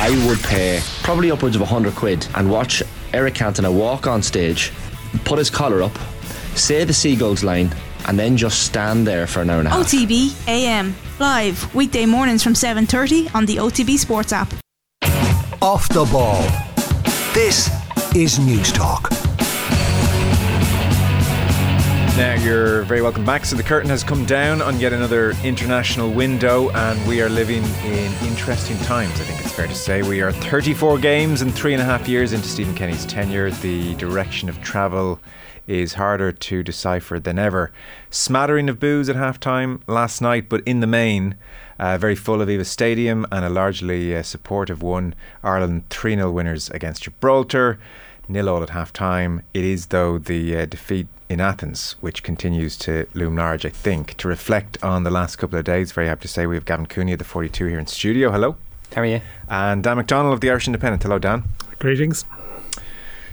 [0.00, 4.70] I would pay probably upwards of 100 quid and watch Eric Cantona walk on stage,
[5.24, 5.90] put his collar up,
[6.54, 7.74] say the Seagulls line,
[8.06, 9.80] and then just stand there for an hour and a half.
[9.80, 14.54] OTB AM live weekday mornings from 7:30 on the OTB Sports app.
[15.60, 16.42] Off the ball.
[17.34, 17.68] This
[18.14, 19.17] is News Talk.
[22.18, 23.44] Now you're very welcome back.
[23.44, 27.62] So the curtain has come down on yet another international window, and we are living
[27.84, 29.12] in interesting times.
[29.20, 32.08] I think it's fair to say we are 34 games and three and a half
[32.08, 33.52] years into Stephen Kenny's tenure.
[33.52, 35.20] The direction of travel
[35.68, 37.70] is harder to decipher than ever.
[38.10, 41.36] Smattering of boos at halftime last night, but in the main,
[41.78, 45.14] uh, very full Aviva Stadium and a largely uh, supportive one.
[45.44, 47.78] Ireland 3 0 winners against Gibraltar.
[48.28, 49.42] Nil all at half time.
[49.54, 54.16] It is, though, the uh, defeat in Athens, which continues to loom large, I think.
[54.18, 56.86] To reflect on the last couple of days, very happy to say we have Gavin
[56.86, 58.30] Cooney of the 42 here in studio.
[58.30, 58.56] Hello.
[58.94, 59.20] How are you?
[59.48, 61.02] And Dan McDonnell of the Irish Independent.
[61.02, 61.44] Hello, Dan.
[61.78, 62.24] Greetings.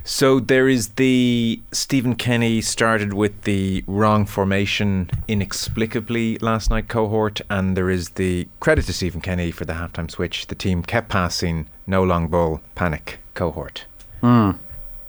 [0.08, 7.42] So there is the Stephen Kenny started with the wrong formation inexplicably last night cohort,
[7.50, 10.46] and there is the credit to Stephen Kenny for the halftime switch.
[10.46, 13.86] The team kept passing, no long ball, panic cohort.
[14.22, 14.60] Mm.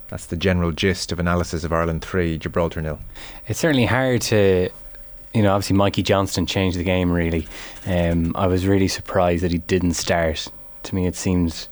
[0.08, 2.98] That's the general gist of analysis of Ireland 3, Gibraltar nil.
[3.48, 4.68] It's certainly hard to,
[5.34, 7.46] you know, obviously Mikey Johnston changed the game really.
[7.86, 10.48] Um, I was really surprised that he didn't start.
[10.84, 11.68] To me, it seems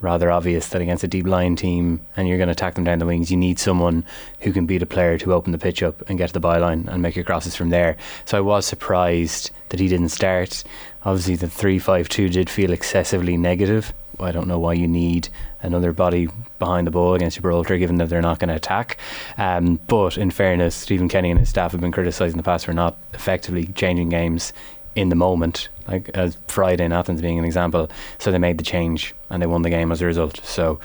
[0.00, 2.98] rather obvious that against a deep line team and you're going to attack them down
[2.98, 4.04] the wings, you need someone
[4.40, 6.86] who can beat a player to open the pitch up and get to the byline
[6.88, 7.96] and make your crosses from there.
[8.24, 10.64] So I was surprised that he didn't start.
[11.04, 13.92] Obviously, the 3 5 2 did feel excessively negative.
[14.20, 15.28] I don't know why you need
[15.60, 18.98] another body behind the ball against Gibraltar, given that they're not going to attack.
[19.36, 22.66] Um, but in fairness, Stephen Kenny and his staff have been criticised in the past
[22.66, 24.52] for not effectively changing games
[24.94, 27.88] in the moment, like as Friday in Athens being an example.
[28.18, 30.40] So they made the change and they won the game as a result.
[30.42, 30.80] So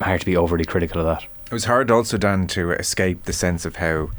[0.00, 1.26] hard to be overly critical of that.
[1.46, 4.10] It was hard also, Dan, to escape the sense of how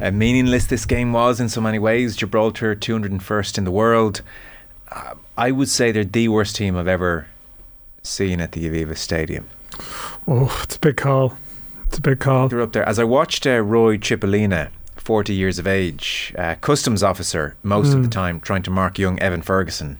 [0.00, 2.16] uh, meaningless this game was in so many ways.
[2.16, 4.22] Gibraltar, 201st in the world.
[4.92, 7.28] Uh, I would say they're the worst team I've ever
[8.02, 9.48] seen at the Aviva Stadium.
[10.26, 11.36] Oh, it's a big call.
[11.86, 12.48] It's a big call.
[12.50, 12.88] You're up there.
[12.88, 17.96] As I watched uh, Roy Chipolina, 40 years of age, uh, customs officer most mm.
[17.96, 19.98] of the time, trying to mark young Evan Ferguson,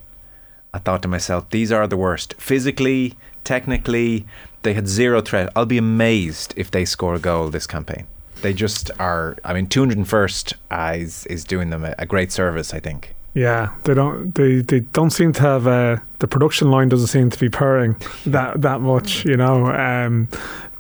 [0.72, 2.34] I thought to myself, these are the worst.
[2.34, 4.27] Physically, technically,
[4.62, 5.50] they had zero threat.
[5.56, 8.06] I'll be amazed if they score a goal this campaign.
[8.43, 9.37] They just are.
[9.44, 13.15] I mean, 201st uh, is, is doing them a, a great service, I think.
[13.35, 14.35] Yeah, they don't.
[14.35, 15.67] They, they don't seem to have.
[15.67, 17.97] Uh, the production line doesn't seem to be purring
[18.27, 19.25] that that much.
[19.25, 20.29] You know, um,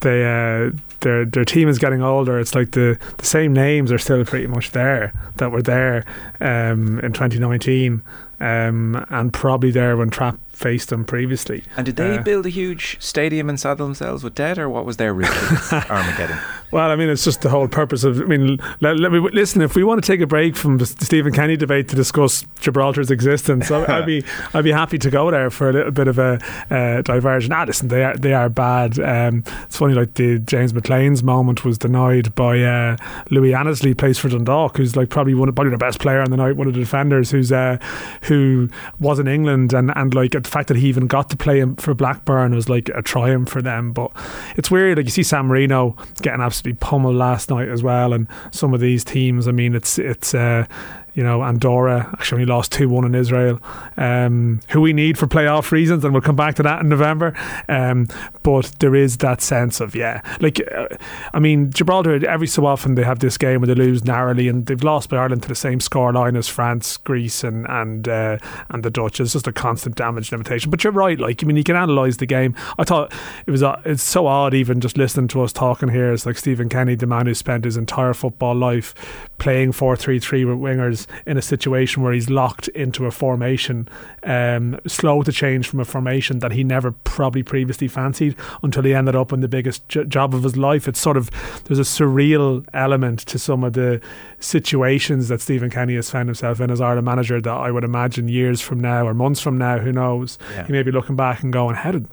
[0.00, 2.38] they uh, their their team is getting older.
[2.38, 6.04] It's like the the same names are still pretty much there that were there
[6.40, 8.02] um, in 2019,
[8.40, 11.64] um, and probably there when Trap faced them previously.
[11.76, 14.84] And did they uh, build a huge stadium and saddle themselves with debt, or what
[14.84, 15.30] was their route
[15.90, 16.38] Armageddon?
[16.70, 18.20] Well, I mean, it's just the whole purpose of.
[18.20, 19.60] I mean, let, let, me listen.
[19.60, 23.10] If we want to take a break from the Stephen Kenny debate to discuss Gibraltar's
[23.10, 26.38] existence, I'd be I'd be happy to go there for a little bit of a
[26.70, 27.52] uh, diversion.
[27.52, 29.00] Ah, listen, they are they are bad.
[29.00, 32.96] Um, it's funny, like the James McClean's moment was denied by uh,
[33.30, 36.30] Louie Annesley, plays for Dundalk, who's like probably one of probably the best player on
[36.30, 37.78] the night, one of the defenders, who's uh,
[38.22, 38.68] who
[39.00, 41.94] was in England, and and like the fact that he even got to play for
[41.94, 43.92] Blackburn was like a triumph for them.
[43.92, 44.12] But
[44.56, 48.12] it's weird, like you see San Marino getting absolutely absolutely pummeled last night as well.
[48.12, 50.66] And some of these teams, I mean, it's it's uh,
[51.14, 53.60] you know, Andorra actually only lost 2 1 in Israel,
[53.96, 57.34] um, who we need for playoff reasons, and we'll come back to that in November.
[57.68, 58.08] Um,
[58.42, 60.88] but there is that sense of, yeah, like, uh,
[61.34, 64.66] I mean, Gibraltar, every so often they have this game where they lose narrowly, and
[64.66, 68.38] they've lost by Ireland to the same score line as France, Greece, and and uh,
[68.68, 69.20] and the Dutch.
[69.20, 70.70] It's just a constant damage limitation.
[70.70, 72.54] But you're right, like, I mean, you can analyse the game.
[72.78, 73.12] I thought
[73.46, 76.12] it was, uh, it's so odd, even just listening to us talking here.
[76.12, 78.94] It's like Stephen Kenny, the man who spent his entire football life
[79.40, 83.88] playing 4 3 3 with wingers in a situation where he's locked into a formation,
[84.22, 88.94] um, slow to change from a formation that he never probably previously fancied until he
[88.94, 90.86] ended up in the biggest j- job of his life.
[90.86, 91.30] It's sort of
[91.64, 94.00] there's a surreal element to some of the
[94.38, 98.28] situations that Stephen Kenny has found himself in as Ireland manager that I would imagine
[98.28, 100.66] years from now or months from now, who knows, yeah.
[100.66, 102.06] he may be looking back and going, how did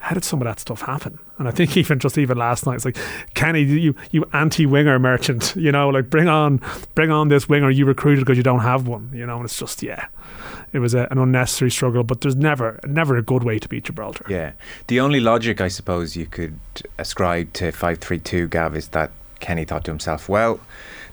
[0.00, 1.18] how did some of that stuff happen?
[1.38, 2.96] And I think even just even last night, it's like
[3.34, 6.60] Kenny, you you anti winger merchant, you know, like bring on
[6.94, 9.36] bring on this winger you recruited because you don't have one, you know.
[9.36, 10.06] And it's just yeah,
[10.72, 12.02] it was a, an unnecessary struggle.
[12.02, 14.24] But there's never never a good way to beat Gibraltar.
[14.28, 14.52] Yeah,
[14.88, 16.58] the only logic I suppose you could
[16.98, 20.60] ascribe to five three two Gav is that Kenny thought to himself, well,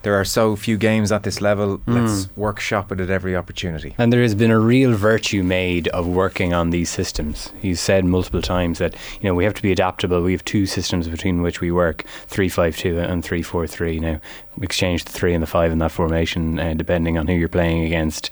[0.08, 1.80] there are so few games at this level.
[1.80, 1.96] Hmm.
[1.96, 3.94] Let's workshop it at every opportunity.
[3.98, 7.52] And there has been a real virtue made of working on these systems.
[7.60, 10.22] He's said multiple times that you know we have to be adaptable.
[10.22, 14.00] We have two systems between which we work: three five two and three four three.
[14.00, 14.22] Now
[14.62, 17.84] exchange the three and the five in that formation, uh, depending on who you're playing
[17.84, 18.30] against.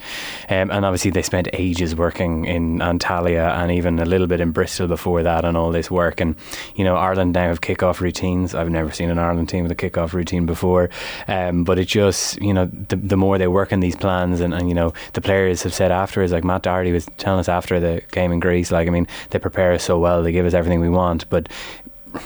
[0.49, 4.51] Um, and obviously, they spent ages working in Antalya and even a little bit in
[4.51, 6.21] Bristol before that, on all this work.
[6.21, 6.35] And
[6.75, 8.55] you know, Ireland now have kick-off routines.
[8.55, 10.89] I've never seen an Ireland team with a kick-off routine before.
[11.27, 14.53] Um, but it just, you know, the, the more they work in these plans, and,
[14.53, 17.79] and you know, the players have said afterwards, like Matt Doherty was telling us after
[17.79, 20.53] the game in Greece, like I mean, they prepare us so well, they give us
[20.53, 21.49] everything we want, but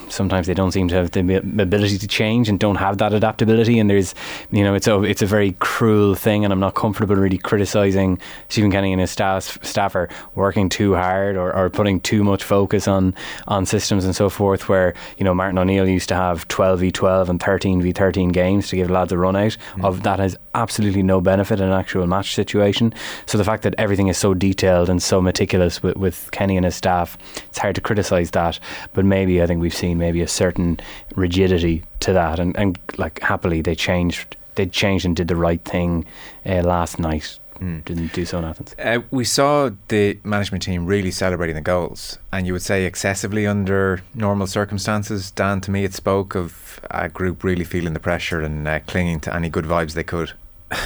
[0.09, 3.79] sometimes they don't seem to have the ability to change and don't have that adaptability.
[3.79, 4.15] And there's,
[4.51, 8.19] you know, it's a it's a very cruel thing, and I'm not comfortable really criticizing
[8.49, 12.87] Stephen Kenny and his staff staffer working too hard or, or putting too much focus
[12.87, 13.13] on
[13.47, 14.69] on systems and so forth.
[14.69, 18.29] Where you know Martin O'Neill used to have 12 v 12 and 13 v 13
[18.29, 19.57] games to give lads a run out.
[19.75, 19.85] Mm.
[19.85, 22.93] Of that has absolutely no benefit in an actual match situation.
[23.25, 26.65] So the fact that everything is so detailed and so meticulous with, with Kenny and
[26.65, 28.59] his staff, it's hard to criticise that.
[28.93, 30.79] But maybe I think we've seen maybe a certain
[31.15, 35.63] rigidity to that, and, and like happily they changed, they changed and did the right
[35.63, 36.05] thing
[36.45, 37.39] uh, last night.
[37.59, 37.83] Mm.
[37.83, 38.73] Didn't do so in Athens.
[38.79, 43.45] Uh, we saw the management team really celebrating the goals, and you would say excessively
[43.45, 45.31] under normal circumstances.
[45.31, 49.19] Dan, to me, it spoke of a group really feeling the pressure and uh, clinging
[49.21, 50.31] to any good vibes they could.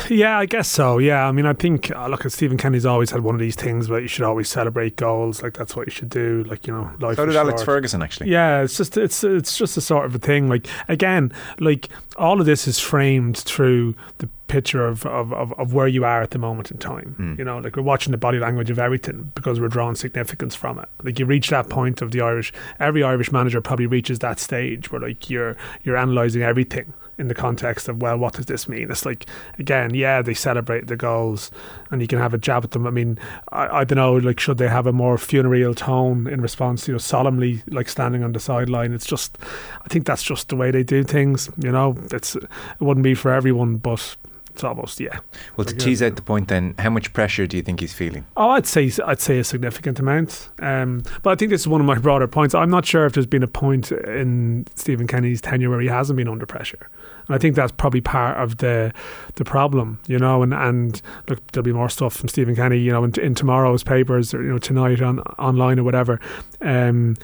[0.09, 0.97] Yeah, I guess so.
[0.97, 3.89] Yeah, I mean, I think uh, look, Stephen Kenny's always had one of these things
[3.89, 5.41] where you should always celebrate goals.
[5.41, 6.43] Like that's what you should do.
[6.43, 7.17] Like you know, life.
[7.17, 7.65] So did Alex short.
[7.65, 8.29] Ferguson actually.
[8.29, 10.47] Yeah, it's just it's it's just a sort of a thing.
[10.47, 15.73] Like again, like all of this is framed through the picture of, of, of, of
[15.73, 17.15] where you are at the moment in time.
[17.17, 17.39] Mm.
[17.39, 20.77] You know, like we're watching the body language of everything because we're drawing significance from
[20.77, 20.87] it.
[21.01, 24.91] Like you reach that point of the Irish every Irish manager probably reaches that stage
[24.91, 28.89] where like you're you're analysing everything in the context of well what does this mean?
[28.91, 29.25] It's like
[29.59, 31.51] again yeah they celebrate the goals
[31.91, 32.87] and you can have a jab at them.
[32.87, 33.17] I mean
[33.51, 36.93] i, I don't know like should they have a more funereal tone in response you
[36.93, 38.93] know solemnly like standing on the sideline?
[38.93, 39.37] It's just
[39.83, 41.95] i think that's just the way they do things you know?
[42.11, 42.47] It's it
[42.79, 44.15] wouldn't be for everyone but
[44.53, 45.19] it's almost yeah.
[45.57, 48.25] Well, to tease out the point, then, how much pressure do you think he's feeling?
[48.37, 50.49] Oh, I'd say I'd say a significant amount.
[50.59, 52.53] Um, but I think this is one of my broader points.
[52.53, 56.17] I'm not sure if there's been a point in Stephen Kenny's tenure where he hasn't
[56.17, 56.87] been under pressure.
[57.27, 58.93] And I think that's probably part of the
[59.35, 60.43] the problem, you know.
[60.43, 63.83] And, and look, there'll be more stuff from Stephen Kenny, you know, in, in tomorrow's
[63.83, 66.19] papers or you know tonight on online or whatever.
[66.61, 67.15] Um,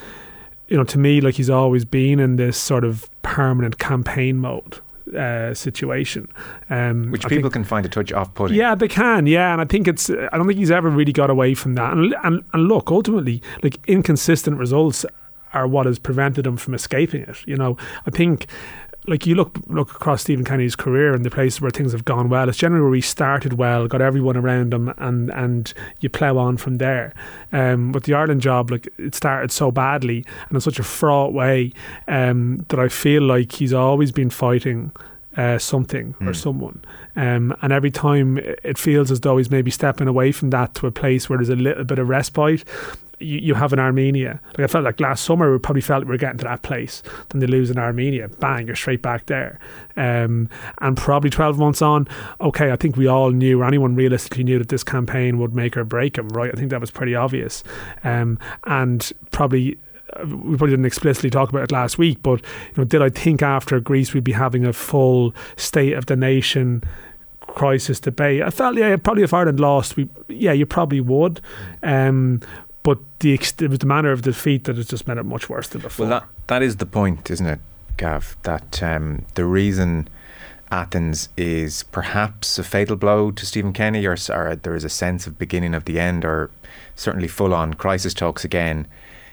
[0.68, 4.80] you know, to me, like he's always been in this sort of permanent campaign mode.
[5.18, 6.28] Uh, situation,
[6.70, 8.56] um, which people think, can find a touch off-putting.
[8.56, 9.26] Yeah, they can.
[9.26, 10.12] Yeah, and I think it's.
[10.12, 11.94] I don't think he's ever really got away from that.
[11.94, 15.08] And and, and look, ultimately, like inconsistent results
[15.54, 17.38] are what has prevented him from escaping it.
[17.48, 17.76] You know,
[18.06, 18.46] I think
[19.10, 22.30] like you look look across Stephen Kenny's career and the places where things have gone
[22.30, 26.38] well, it's generally where he started well, got everyone around him, and and you plough
[26.38, 27.14] on from there.
[27.52, 31.34] Um, but the Ireland job, like it started so badly and in such a fraught
[31.34, 31.74] way
[32.08, 34.92] um, that I feel like he's always been fighting.
[35.40, 36.22] Uh, something mm.
[36.24, 36.34] or hmm.
[36.34, 36.84] someone,
[37.16, 40.86] um, and every time it feels as though he's maybe stepping away from that to
[40.86, 42.66] a place where there's a little bit of respite
[43.20, 44.40] you, you have in Armenia.
[44.50, 47.04] Like I felt like last summer we probably felt we were getting to that place.
[47.30, 49.60] Then they lose in Armenia, bang, you're straight back there.
[49.96, 50.50] Um,
[50.80, 52.08] and probably 12 months on,
[52.42, 55.78] okay, I think we all knew, or anyone realistically knew that this campaign would make
[55.78, 56.52] or break him, right?
[56.54, 57.64] I think that was pretty obvious.
[58.04, 59.78] Um, and probably
[60.26, 63.42] we probably didn't explicitly talk about it last week, but you know, did I think
[63.42, 66.84] after Greece we'd be having a full state of the nation
[67.42, 68.42] crisis debate?
[68.42, 71.42] I felt, yeah, probably if Ireland lost, we, yeah, you probably would.
[71.84, 72.42] Um,
[72.84, 75.68] but the it was the manner of defeat that has just made it much worse
[75.68, 76.08] than before.
[76.08, 77.60] Well, that that is the point, isn't it,
[77.98, 78.38] Gav?
[78.44, 80.08] That um, the reason
[80.72, 85.28] Athens is perhaps a fatal blow to Stephen Kenny, or, or there is a sense
[85.28, 86.52] of beginning of the end, or
[86.96, 88.88] certainly full on crisis talks again,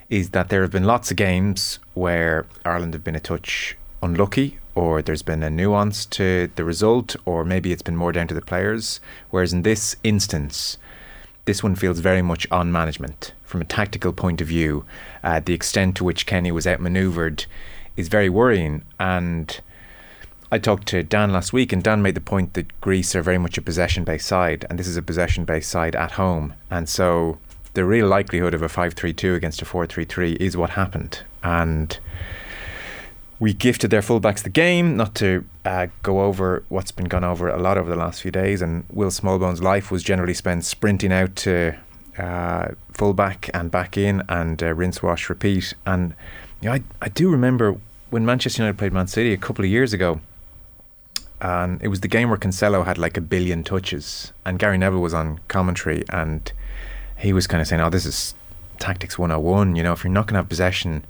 [0.08, 4.58] is that there have been lots of games where Ireland have been a touch unlucky,
[4.74, 8.34] or there's been a nuance to the result, or maybe it's been more down to
[8.34, 9.00] the players.
[9.30, 10.78] Whereas in this instance,
[11.46, 13.32] this one feels very much on management.
[13.44, 14.84] From a tactical point of view,
[15.24, 17.46] uh, the extent to which Kenny was outmaneuvered
[17.96, 18.82] is very worrying.
[19.00, 19.58] And
[20.52, 23.38] I talked to Dan last week, and Dan made the point that Greece are very
[23.38, 26.54] much a possession based side, and this is a possession based side at home.
[26.70, 27.38] And so
[27.76, 30.70] the real likelihood of a 5 3 2 against a 4 3 3 is what
[30.70, 31.20] happened.
[31.44, 31.96] And
[33.38, 37.48] we gifted their fullbacks the game, not to uh, go over what's been gone over
[37.48, 38.62] a lot over the last few days.
[38.62, 41.76] And Will Smallbone's life was generally spent sprinting out to
[42.18, 45.74] uh, fullback and back in and uh, rinse, wash, repeat.
[45.84, 46.14] And
[46.62, 47.76] you know, I, I do remember
[48.08, 50.20] when Manchester United played Man City a couple of years ago,
[51.42, 55.00] and it was the game where Cancelo had like a billion touches, and Gary Neville
[55.00, 56.50] was on commentary, and
[57.16, 58.34] he was kind of saying, "Oh, this is
[58.78, 59.76] tactics 101.
[59.76, 61.04] You know, if you're not going to have possession."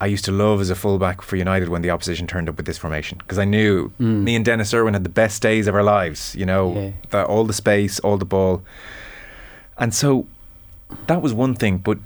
[0.00, 2.66] I used to love as a fullback for United when the opposition turned up with
[2.66, 4.24] this formation because I knew Mm.
[4.24, 6.34] me and Denis Irwin had the best days of our lives.
[6.34, 6.90] You know, Yeah.
[7.10, 8.64] the, all the space, all the ball,
[9.78, 10.26] and so
[11.06, 11.78] that was one thing.
[11.78, 11.98] But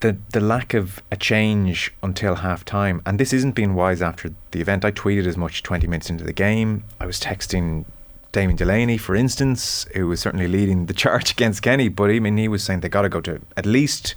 [0.00, 4.32] the the lack of a change until half time, and this isn't being wise after
[4.50, 4.84] the event.
[4.84, 6.84] I tweeted as much 20 minutes into the game.
[7.00, 7.84] I was texting
[8.32, 12.38] Damien Delaney, for instance, who was certainly leading the charge against Kenny, but I mean,
[12.38, 14.14] he was saying they got to go to at least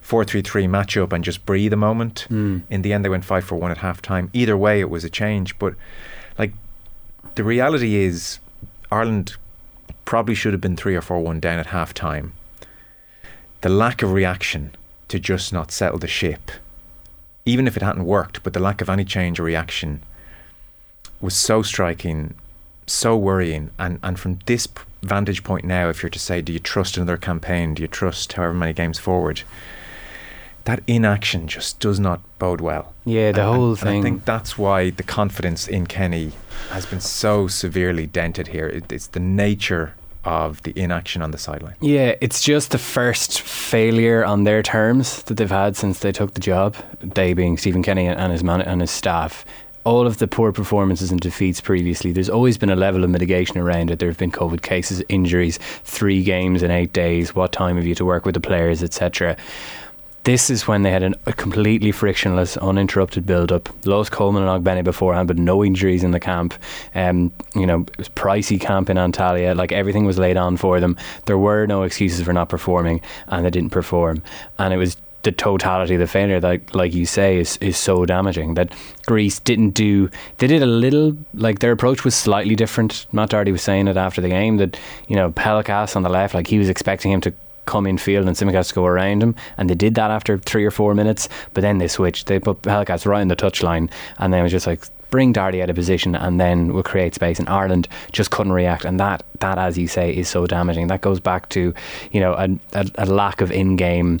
[0.00, 2.26] 4 3 3 matchup and just breathe a moment.
[2.30, 2.62] Mm.
[2.70, 4.30] In the end, they went 5 for 1 at half time.
[4.32, 5.74] Either way, it was a change, but
[6.38, 6.52] like
[7.34, 8.38] the reality is,
[8.90, 9.36] Ireland
[10.04, 12.32] probably should have been 3 or 4 1 down at half time.
[13.60, 14.74] The lack of reaction
[15.08, 16.52] to just not settle the ship,
[17.44, 20.02] even if it hadn't worked, but the lack of any change or reaction
[21.20, 22.34] was so striking,
[22.88, 23.70] so worrying.
[23.78, 24.66] And, and from this
[25.02, 27.74] vantage point now, if you're to say, do you trust another campaign?
[27.74, 29.42] Do you trust however many games forward?
[30.64, 32.92] That inaction just does not bode well.
[33.04, 34.00] Yeah, the And- whole and thing.
[34.00, 36.32] I think that's why the confidence in Kenny
[36.70, 38.66] has been so severely dented here.
[38.66, 41.76] It, it's the nature of the inaction on the sideline.
[41.80, 46.34] Yeah, it's just the first failure on their terms that they've had since they took
[46.34, 46.76] the job.
[47.00, 49.46] They being Stephen Kenny and his man and his staff.
[49.88, 53.56] All of the poor performances and defeats previously, there's always been a level of mitigation
[53.56, 53.98] around it.
[53.98, 57.34] There have been COVID cases, injuries, three games in eight days.
[57.34, 59.34] What time have you to work with the players, etc.
[60.24, 63.70] This is when they had an, a completely frictionless, uninterrupted build-up.
[63.86, 66.52] Lost Coleman and Ogbene beforehand, but no injuries in the camp.
[66.94, 69.56] Um, you know, it was pricey camp in Antalya.
[69.56, 70.98] Like everything was laid on for them.
[71.24, 74.22] There were no excuses for not performing, and they didn't perform.
[74.58, 78.06] And it was the totality of the failure that, like you say, is is so
[78.06, 78.54] damaging.
[78.54, 78.72] That
[79.04, 80.08] Greece didn't do.
[80.38, 81.16] They did a little.
[81.34, 83.06] Like their approach was slightly different.
[83.12, 86.32] Matt Doherty was saying it after the game that you know Pelkas on the left,
[86.32, 87.32] like he was expecting him to
[87.66, 90.64] come in field and Tsimikas to go around him, and they did that after three
[90.64, 91.28] or four minutes.
[91.52, 92.26] But then they switched.
[92.26, 95.62] They put Pelkas right in the touchline, and then it was just like bring Doherty
[95.62, 97.38] out of position, and then we'll create space.
[97.38, 100.86] And Ireland just couldn't react, and that that, as you say, is so damaging.
[100.86, 101.74] That goes back to
[102.12, 104.20] you know a, a, a lack of in-game.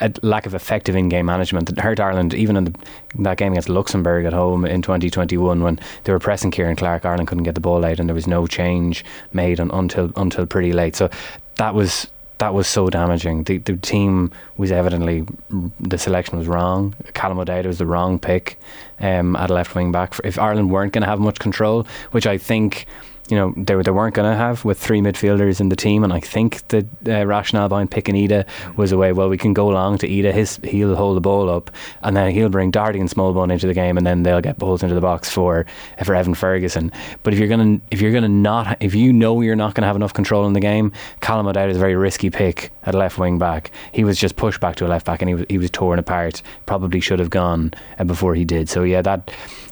[0.00, 2.74] A lack of effective in-game management that hurt Ireland, even in, the,
[3.16, 7.04] in that game against Luxembourg at home in 2021, when they were pressing Ciaran Clark,
[7.04, 10.46] Ireland couldn't get the ball out, and there was no change made on, until until
[10.46, 10.96] pretty late.
[10.96, 11.10] So
[11.56, 12.08] that was
[12.38, 13.44] that was so damaging.
[13.44, 15.26] The the team was evidently
[15.78, 16.94] the selection was wrong.
[17.14, 18.58] Callum O'Dowda was the wrong pick
[18.98, 20.14] um, at left wing back.
[20.24, 22.86] If Ireland weren't going to have much control, which I think
[23.32, 26.12] you know they, they weren't going to have with three midfielders in the team, and
[26.12, 28.46] I think the uh, rationale behind picking Idah
[28.76, 29.14] was a way.
[29.14, 30.34] Well, we can go along to Idah.
[30.34, 31.70] His he'll hold the ball up,
[32.02, 34.82] and then he'll bring Doherty and Smallbone into the game, and then they'll get balls
[34.82, 35.64] into the box for
[36.04, 36.92] for Evan Ferguson.
[37.22, 39.96] But if you're gonna if you're gonna not if you know you're not to have
[39.96, 43.38] enough control in the game, Callum O'Dowda is a very risky pick at left wing
[43.38, 43.70] back.
[43.92, 45.98] He was just pushed back to a left back, and he was he was torn
[45.98, 46.42] apart.
[46.66, 48.68] Probably should have gone uh, before he did.
[48.68, 49.30] So yeah, that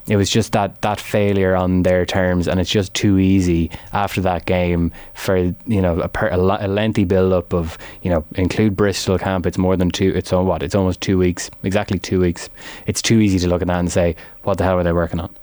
[0.09, 4.21] it was just that that failure on their terms, and it's just too easy after
[4.23, 8.25] that game for you know a, per, a, a lengthy build up of you know
[8.35, 9.47] include Bristol camp.
[9.47, 10.13] It's more than two.
[10.15, 10.63] It's on what?
[10.63, 11.51] It's almost two weeks.
[11.63, 12.49] Exactly two weeks.
[12.87, 15.21] It's too easy to look at that and say, what the hell are they working
[15.21, 15.35] on?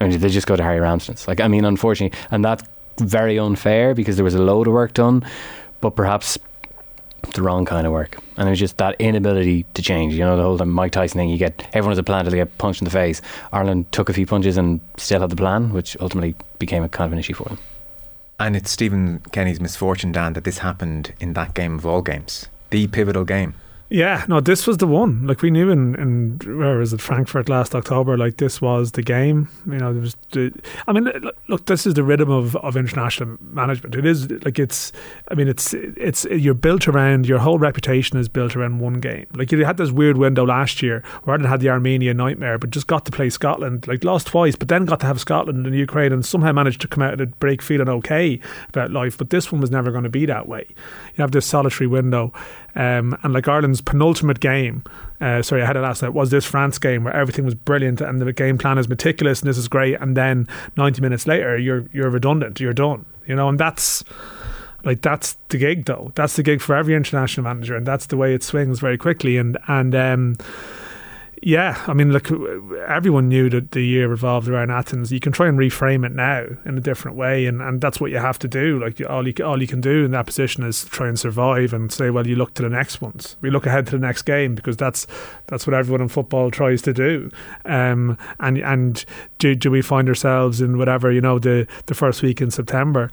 [0.00, 1.26] I mean, they just go to Harry Ramsden's.
[1.26, 2.62] Like, I mean, unfortunately, and that's
[2.98, 5.24] very unfair because there was a load of work done,
[5.80, 6.38] but perhaps
[7.34, 8.18] the wrong kind of work.
[8.36, 10.14] And it was just that inability to change.
[10.14, 12.56] You know, the whole Mike Tyson thing, you get everyone has a plan they get
[12.58, 13.20] punched in the face.
[13.52, 17.06] Ireland took a few punches and still had the plan, which ultimately became a kind
[17.06, 17.58] of an issue for them.
[18.40, 22.46] And it's Stephen Kenny's misfortune, Dan, that this happened in that game of all games,
[22.70, 23.54] the pivotal game.
[23.90, 25.26] Yeah, no, this was the one.
[25.26, 28.18] Like we knew in, in where was it Frankfurt last October.
[28.18, 29.48] Like this was the game.
[29.64, 30.14] You know, there was.
[30.32, 30.52] The,
[30.86, 33.94] I mean, look, look, this is the rhythm of, of international management.
[33.94, 34.92] It is like it's.
[35.30, 39.26] I mean, it's it's you're built around your whole reputation is built around one game.
[39.32, 42.68] Like you had this weird window last year where Ireland had the Armenia nightmare, but
[42.68, 43.88] just got to play Scotland.
[43.88, 46.88] Like lost twice, but then got to have Scotland and Ukraine, and somehow managed to
[46.88, 49.16] come out and break feeling okay about life.
[49.16, 50.66] But this one was never going to be that way.
[51.16, 52.34] You have this solitary window.
[52.78, 54.84] Um, and like Ireland's penultimate game,
[55.20, 58.00] uh, sorry, I had it last night, was this France game where everything was brilliant
[58.00, 59.94] and the game plan is meticulous and this is great.
[60.00, 63.04] And then 90 minutes later, you're you're redundant, you're done.
[63.26, 64.04] You know, and that's
[64.84, 66.12] like that's the gig though.
[66.14, 69.36] That's the gig for every international manager, and that's the way it swings very quickly.
[69.38, 70.36] And and um,
[71.42, 72.30] Yeah, I mean, look,
[72.88, 75.12] everyone knew that the year revolved around Athens.
[75.12, 78.10] You can try and reframe it now in a different way, and, and that's what
[78.10, 78.80] you have to do.
[78.80, 81.92] Like all you all you can do in that position is try and survive and
[81.92, 83.36] say, well, you look to the next ones.
[83.40, 85.06] We look ahead to the next game because that's
[85.46, 87.30] that's what everyone in football tries to do.
[87.64, 89.04] Um, and and
[89.38, 93.10] do do we find ourselves in whatever you know the the first week in September?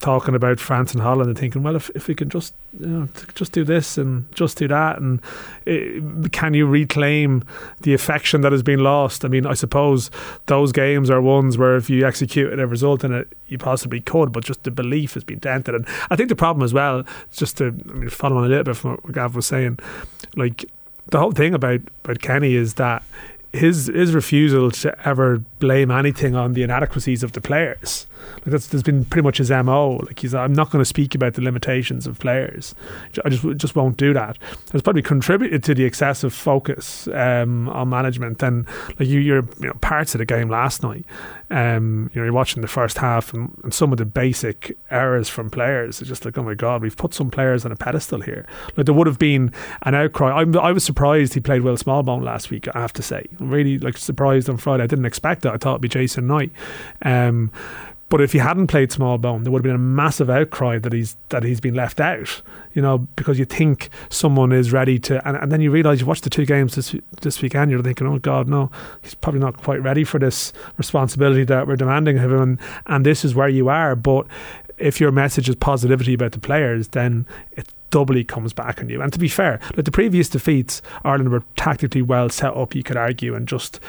[0.00, 3.08] Talking about France and Holland and thinking, well, if, if we can just you know
[3.34, 5.20] just do this and just do that, and
[5.64, 7.44] it, eh, can you reclaim
[7.80, 9.24] the affection that has been lost?
[9.24, 10.10] I mean, I suppose
[10.46, 14.32] those games are ones where if you execute a result in it, you possibly could,
[14.32, 15.74] but just the belief has been dented.
[15.74, 18.64] And I think the problem as well, just to I mean, follow on a little
[18.64, 19.78] bit from what Gav was saying,
[20.34, 20.66] like
[21.08, 23.02] the whole thing about about Kenny is that
[23.52, 28.66] his his refusal to ever blame anything on the inadequacies of the players like that's
[28.68, 30.00] that's been pretty much his mo.
[30.04, 32.74] Like he's, I'm not going to speak about the limitations of players.
[33.24, 34.38] I just just won't do that.
[34.72, 38.42] It's probably contributed to the excessive focus um, on management.
[38.42, 38.66] And
[38.98, 41.04] like you, you're you know parts of the game last night.
[41.48, 45.28] Um, you know, you're watching the first half and, and some of the basic errors
[45.28, 46.00] from players.
[46.00, 48.46] It's just like, oh my god, we've put some players on a pedestal here.
[48.76, 50.32] Like there would have been an outcry.
[50.32, 52.66] I'm, I was surprised he played Will Smallbone last week.
[52.74, 54.82] I have to say, I'm really like surprised on Friday.
[54.82, 55.54] I didn't expect that.
[55.54, 56.52] I thought it'd be Jason Knight.
[57.02, 57.50] Um,
[58.08, 61.16] but if he hadn't played Smallbone, there would have been a massive outcry that he's
[61.30, 62.40] that he's been left out.
[62.72, 66.06] You know, because you think someone is ready to, and, and then you realise you
[66.06, 67.70] watch the two games this this weekend.
[67.70, 68.70] You're thinking, oh God, no,
[69.02, 73.04] he's probably not quite ready for this responsibility that we're demanding of him, and, and
[73.04, 73.96] this is where you are.
[73.96, 74.26] But
[74.78, 79.00] if your message is positivity about the players, then it doubly comes back on you.
[79.00, 82.82] And to be fair, like the previous defeats, Ireland were tactically well set up, you
[82.82, 83.80] could argue, and just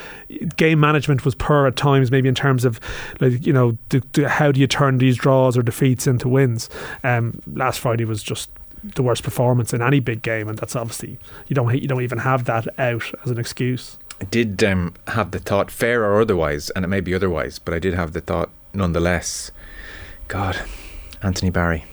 [0.55, 2.79] game management was poor at times, maybe in terms of
[3.19, 6.69] like you know the, the, how do you turn these draws or defeats into wins.
[7.03, 8.49] Um, last Friday was just
[8.83, 12.19] the worst performance in any big game, and that's obviously you don't you don't even
[12.19, 13.97] have that out as an excuse.
[14.19, 17.73] I did um, have the thought, fair or otherwise, and it may be otherwise, but
[17.73, 19.51] I did have the thought nonetheless.
[20.27, 20.59] God,
[21.21, 21.85] Anthony Barry.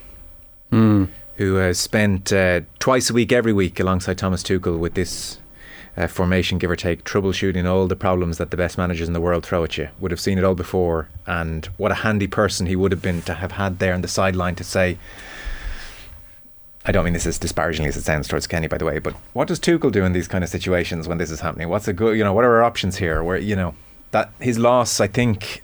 [0.73, 5.39] Mm who has spent uh, twice a week, every week, alongside Thomas Tuchel with this
[5.97, 9.21] uh, formation, give or take, troubleshooting all the problems that the best managers in the
[9.21, 9.89] world throw at you.
[10.01, 13.23] Would have seen it all before, and what a handy person he would have been
[13.23, 14.99] to have had there on the sideline to say.
[16.87, 19.15] I don't mean this as disparagingly as it sounds towards Kenny, by the way, but
[19.33, 21.71] what does Tuchel do in these kind of situations when this is happening?
[21.71, 23.23] What's a good, you know, what are our options here?
[23.23, 23.75] Where you know
[24.11, 25.63] that his loss, I think,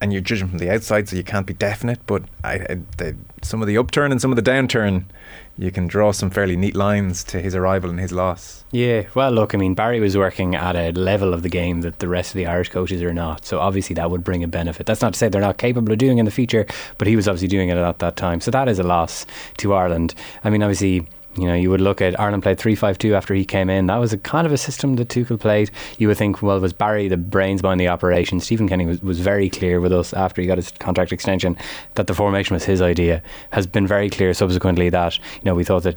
[0.00, 2.00] and you're judging from the outside, so you can't be definite.
[2.06, 5.04] But I, I, the, some of the upturn and some of the downturn,
[5.58, 8.64] you can draw some fairly neat lines to his arrival and his loss.
[8.70, 11.98] Yeah, well, look, I mean, Barry was working at a level of the game that
[11.98, 13.44] the rest of the Irish coaches are not.
[13.44, 14.86] So obviously that would bring a benefit.
[14.86, 17.28] That's not to say they're not capable of doing in the future, but he was
[17.28, 18.40] obviously doing it at that time.
[18.40, 19.26] So that is a loss
[19.58, 20.14] to Ireland.
[20.44, 23.34] I mean, obviously you know, you would look at Ireland played three five two after
[23.34, 23.86] he came in.
[23.86, 25.70] That was a kind of a system that Tuchel played.
[25.98, 28.40] You would think, well, was Barry the brains behind the operation?
[28.40, 31.56] Stephen Kenny was, was very clear with us after he got his contract extension
[31.94, 33.22] that the formation was his idea.
[33.52, 35.96] Has been very clear subsequently that you know we thought that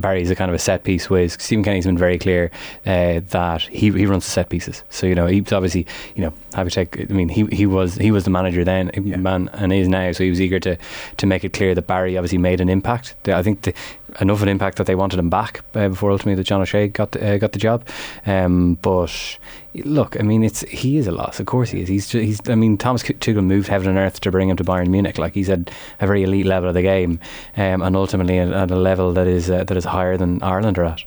[0.00, 1.36] Barry is a kind of a set piece whiz.
[1.38, 2.50] Stephen Kenny's been very clear
[2.86, 4.82] uh, that he he runs the set pieces.
[4.88, 7.10] So you know he's obviously you know happy to take.
[7.10, 9.16] I mean he he was he was the manager then, yeah.
[9.16, 10.12] man, and is now.
[10.12, 10.78] So he was eager to
[11.18, 13.14] to make it clear that Barry obviously made an impact.
[13.28, 13.74] I think the,
[14.20, 16.88] enough of an impact that they wanted him back uh, before ultimately that John O'Shea
[16.88, 17.86] got uh, got the job.
[18.26, 19.38] Um, but
[19.74, 21.40] look, I mean, it's he is a loss.
[21.40, 21.88] Of course, he is.
[21.88, 22.48] He's he's.
[22.48, 25.18] I mean, Thomas Tuchel moved heaven and earth to bring him to Bayern Munich.
[25.18, 25.70] Like he's at
[26.00, 27.20] a very elite level of the game,
[27.56, 30.78] um, and ultimately at, at, a level that is uh, that is higher than Ireland
[30.78, 31.02] are at.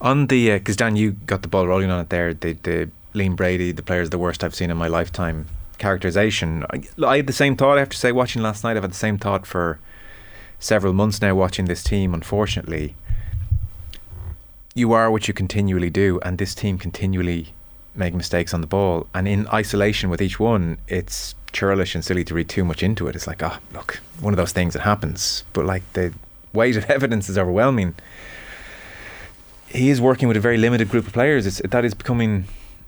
[0.00, 2.34] On the because uh, Dan, you got the ball rolling on it there.
[2.34, 5.46] The the Liam Brady, the player is the worst I've seen in my lifetime.
[5.78, 6.64] Characterization.
[6.70, 7.76] I, I had the same thought.
[7.76, 9.78] I have to say, watching last night, I've had the same thought for
[10.66, 12.94] several months now watching this team, unfortunately,
[14.74, 17.54] you are what you continually do, and this team continually
[17.94, 19.06] make mistakes on the ball.
[19.14, 23.08] And in isolation with each one, it's churlish and silly to read too much into
[23.08, 23.16] it.
[23.16, 25.44] It's like, oh, look, one of those things that happens.
[25.54, 26.12] But like the
[26.52, 27.94] weight of evidence is overwhelming.
[29.68, 31.46] He is working with a very limited group of players.
[31.46, 32.44] It's, that is becoming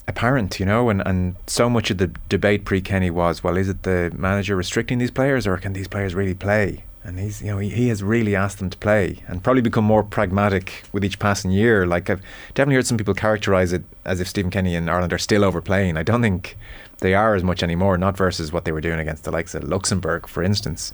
[0.07, 3.69] apparent, you know, and, and so much of the debate pre Kenny was, well, is
[3.69, 6.85] it the manager restricting these players or can these players really play?
[7.09, 9.85] And he's you know he, he has really asked them to play and probably become
[9.85, 11.87] more pragmatic with each passing year.
[11.87, 12.21] Like I've
[12.55, 15.97] definitely heard some people characterise it as if Stephen Kenny and Ireland are still overplaying.
[15.97, 16.57] I don't think
[16.99, 19.65] they are as much anymore, not versus what they were doing against the likes of
[19.65, 20.93] Luxembourg, for instance.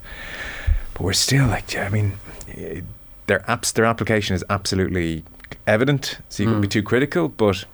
[0.93, 2.17] But we're still like I mean,
[3.27, 5.25] their apps their application is absolutely
[5.67, 6.51] evident, so you mm.
[6.51, 7.65] couldn't be too critical, but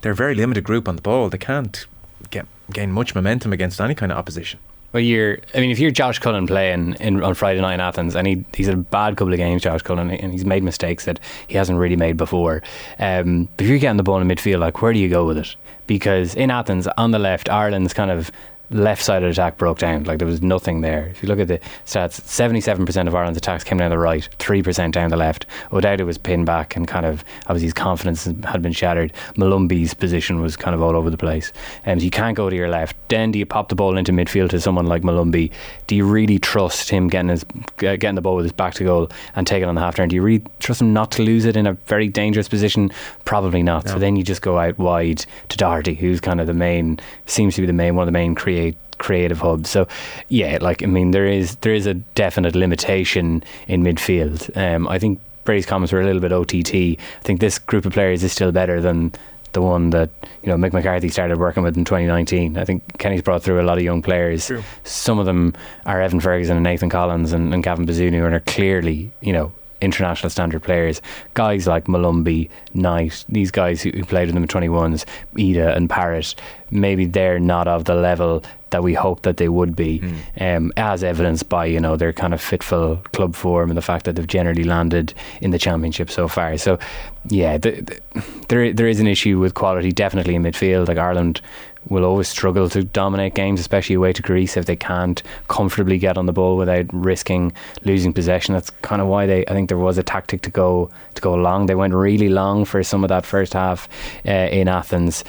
[0.00, 1.28] they're a very limited group on the ball.
[1.28, 1.86] They can't
[2.30, 4.60] get gain much momentum against any kind of opposition.
[4.94, 5.38] Well, you're.
[5.56, 8.44] I mean, if you're Josh Cullen playing in, on Friday night in Athens, and he,
[8.54, 11.56] he's had a bad couple of games, Josh Cullen, and he's made mistakes that he
[11.56, 12.62] hasn't really made before.
[13.00, 15.56] Um, if you're getting the ball in midfield, like where do you go with it?
[15.88, 18.30] Because in Athens, on the left, Ireland's kind of
[18.74, 20.04] left side of the attack broke down.
[20.04, 21.06] Like there was nothing there.
[21.06, 24.92] If you look at the stats, 77% of Ireland's attacks came down the right, 3%
[24.92, 25.46] down the left.
[25.72, 29.12] O'Dowda was pinned back and kind of, obviously his confidence had been shattered.
[29.36, 31.52] Molumby's position was kind of all over the place.
[31.84, 32.96] And um, so you can't go to your left.
[33.08, 35.52] Then do you pop the ball into midfield to someone like Molumby?
[35.86, 37.44] Do you really trust him getting his
[37.78, 40.08] uh, getting the ball with his back to goal and taking on the half turn?
[40.08, 42.90] Do you really trust him not to lose it in a very dangerous position?
[43.24, 43.84] Probably not.
[43.84, 43.92] No.
[43.92, 47.54] So then you just go out wide to Doherty, who's kind of the main, seems
[47.54, 48.63] to be the main, one of the main creators create
[49.04, 49.66] creative hub.
[49.66, 49.86] So
[50.28, 54.56] yeah, like I mean, there is there is a definite limitation in midfield.
[54.56, 56.74] Um, I think Brady's comments were a little bit OTT.
[56.74, 59.12] I think this group of players is still better than
[59.52, 60.10] the one that
[60.42, 62.56] you know Mick McCarthy started working with in 2019.
[62.56, 64.46] I think Kenny's brought through a lot of young players.
[64.46, 64.64] True.
[64.84, 65.52] Some of them
[65.84, 69.52] are Evan Ferguson and Nathan Collins and, and Gavin Bazunu, and are clearly you know
[69.84, 71.00] international standard players.
[71.34, 75.88] Guys like Molumby, Knight, these guys who, who played with them in 21s, Idah and
[75.88, 76.34] Parrott,
[76.70, 78.42] maybe they're not of the level
[78.74, 80.56] that we hope that they would be, mm.
[80.56, 84.04] um, as evidenced by you know their kind of fitful club form and the fact
[84.04, 86.58] that they've generally landed in the championship so far.
[86.58, 86.80] So,
[87.28, 88.00] yeah, the, the,
[88.48, 90.88] there there is an issue with quality definitely in midfield.
[90.88, 91.40] Like Ireland
[91.88, 96.16] will always struggle to dominate games, especially away to Greece if they can't comfortably get
[96.16, 97.52] on the ball without risking
[97.84, 98.54] losing possession.
[98.54, 99.44] That's kind of why they.
[99.46, 101.66] I think there was a tactic to go to go long.
[101.66, 103.88] They went really long for some of that first half
[104.26, 105.24] uh, in Athens,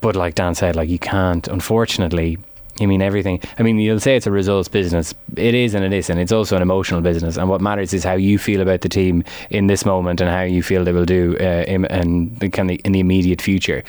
[0.00, 1.46] but like Dan said, like you can't.
[1.48, 2.38] Unfortunately,
[2.80, 3.40] I mean everything.
[3.58, 5.14] I mean, you'll say it's a results business.
[5.36, 6.18] It is and it isn't.
[6.18, 7.36] It's also an emotional business.
[7.36, 10.42] And what matters is how you feel about the team in this moment and how
[10.42, 13.84] you feel they will do uh, in, in, in the immediate future.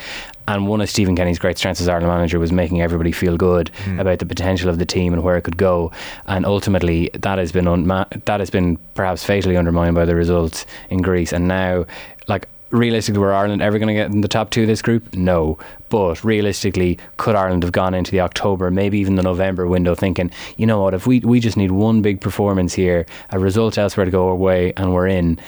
[0.52, 3.72] And one of Stephen Kenny's great strengths as Ireland manager was making everybody feel good
[3.86, 4.02] mm.
[4.02, 5.94] about the potential of the team and where it could go.
[6.26, 10.66] And ultimately, that has been unma- that has been perhaps fatally undermined by the results
[10.90, 11.32] in Greece.
[11.32, 11.86] And now,
[12.28, 15.14] like realistically, were Ireland ever going to get in the top two of this group?
[15.14, 15.58] No.
[15.88, 20.32] But realistically, could Ireland have gone into the October, maybe even the November window, thinking,
[20.58, 24.06] you know what, if we, we just need one big performance here, a result elsewhere
[24.06, 25.40] to go away, and we're in,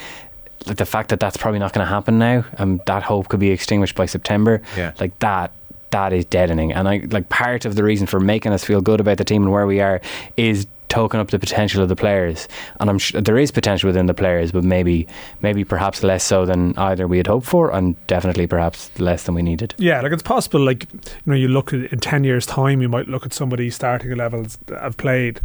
[0.67, 3.29] like the fact that that's probably not going to happen now, and um, that hope
[3.29, 4.93] could be extinguished by September, yeah.
[4.99, 5.51] like that
[5.91, 6.73] that is deadening.
[6.73, 9.43] And I like part of the reason for making us feel good about the team
[9.43, 10.01] and where we are
[10.37, 12.47] is token up the potential of the players.
[12.79, 15.07] And I'm sure there is potential within the players, but maybe
[15.41, 19.33] maybe perhaps less so than either we had hoped for, and definitely perhaps less than
[19.35, 19.73] we needed.
[19.77, 20.59] Yeah, like it's possible.
[20.59, 23.69] Like you know, you look at in ten years' time, you might look at somebody
[23.71, 25.41] starting levels that have played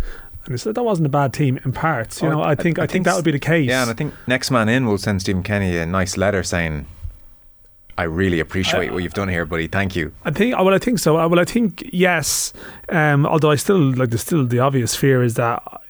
[0.48, 2.22] and that wasn't a bad team in parts.
[2.22, 3.68] You oh, know, I think I, I, I think, think that would be the case.
[3.68, 6.86] Yeah, and I think next man in will send Stephen Kenny a nice letter saying
[7.98, 9.66] I really appreciate what you've done here, buddy.
[9.66, 10.12] Thank you.
[10.24, 10.56] I think.
[10.56, 11.14] Well, I think so.
[11.14, 12.52] Well, I think yes.
[12.90, 15.82] Um, although I still like, there's still the obvious fear is that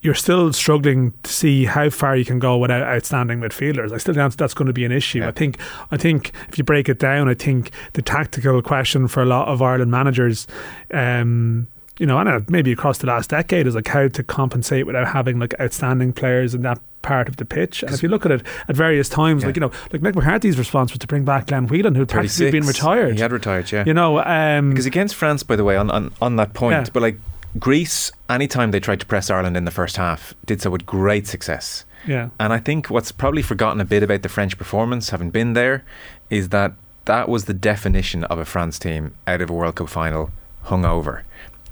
[0.00, 3.92] you're still struggling to see how far you can go without outstanding midfielders.
[3.92, 5.18] I still think that's going to be an issue.
[5.18, 5.28] Yeah.
[5.28, 5.58] I think.
[5.90, 9.48] I think if you break it down, I think the tactical question for a lot
[9.48, 10.46] of Ireland managers.
[10.94, 11.68] Um,
[12.00, 15.38] you know, and maybe across the last decade is like how to compensate without having
[15.38, 17.82] like outstanding players in that part of the pitch.
[17.82, 19.48] And if you look at it at various times, yeah.
[19.48, 22.08] like you know, like Mick McCarthy's response was to bring back Glenn Whelan, who had
[22.08, 23.16] practically been retired.
[23.16, 23.84] He had retired, yeah.
[23.86, 26.90] You know, um, because against France, by the way, on on, on that point, yeah.
[26.90, 27.18] but like
[27.58, 31.26] Greece, anytime they tried to press Ireland in the first half, did so with great
[31.26, 31.84] success.
[32.06, 32.30] Yeah.
[32.40, 35.84] And I think what's probably forgotten a bit about the French performance, having been there,
[36.30, 36.72] is that
[37.04, 40.30] that was the definition of a France team out of a World Cup final
[40.66, 41.22] hungover.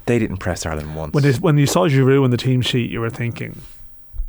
[0.09, 1.13] They didn't press Ireland once.
[1.13, 3.61] When, when you saw Giroud on the team sheet, you were thinking,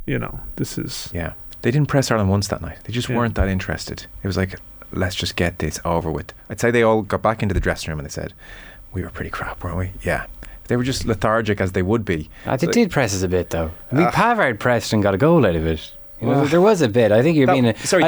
[0.05, 1.09] you know, this is.
[1.11, 1.33] Yeah.
[1.63, 2.77] They didn't press Ireland once that night.
[2.83, 3.17] They just yeah.
[3.17, 4.05] weren't that interested.
[4.21, 4.59] It was like,
[4.93, 6.33] let's just get this over with.
[6.51, 8.33] I'd say they all got back into the dressing room and they said,
[8.93, 9.89] we were pretty crap, weren't we?
[10.03, 10.27] Yeah.
[10.65, 12.29] They were just lethargic as they would be.
[12.45, 13.71] Uh, they so, did press us a bit, though.
[13.91, 15.93] I mean, uh, Pavard pressed and got a goal out of it.
[16.21, 17.11] You know, there was a bit.
[17.11, 17.65] I think you're that, being.
[17.65, 18.03] A, sorry,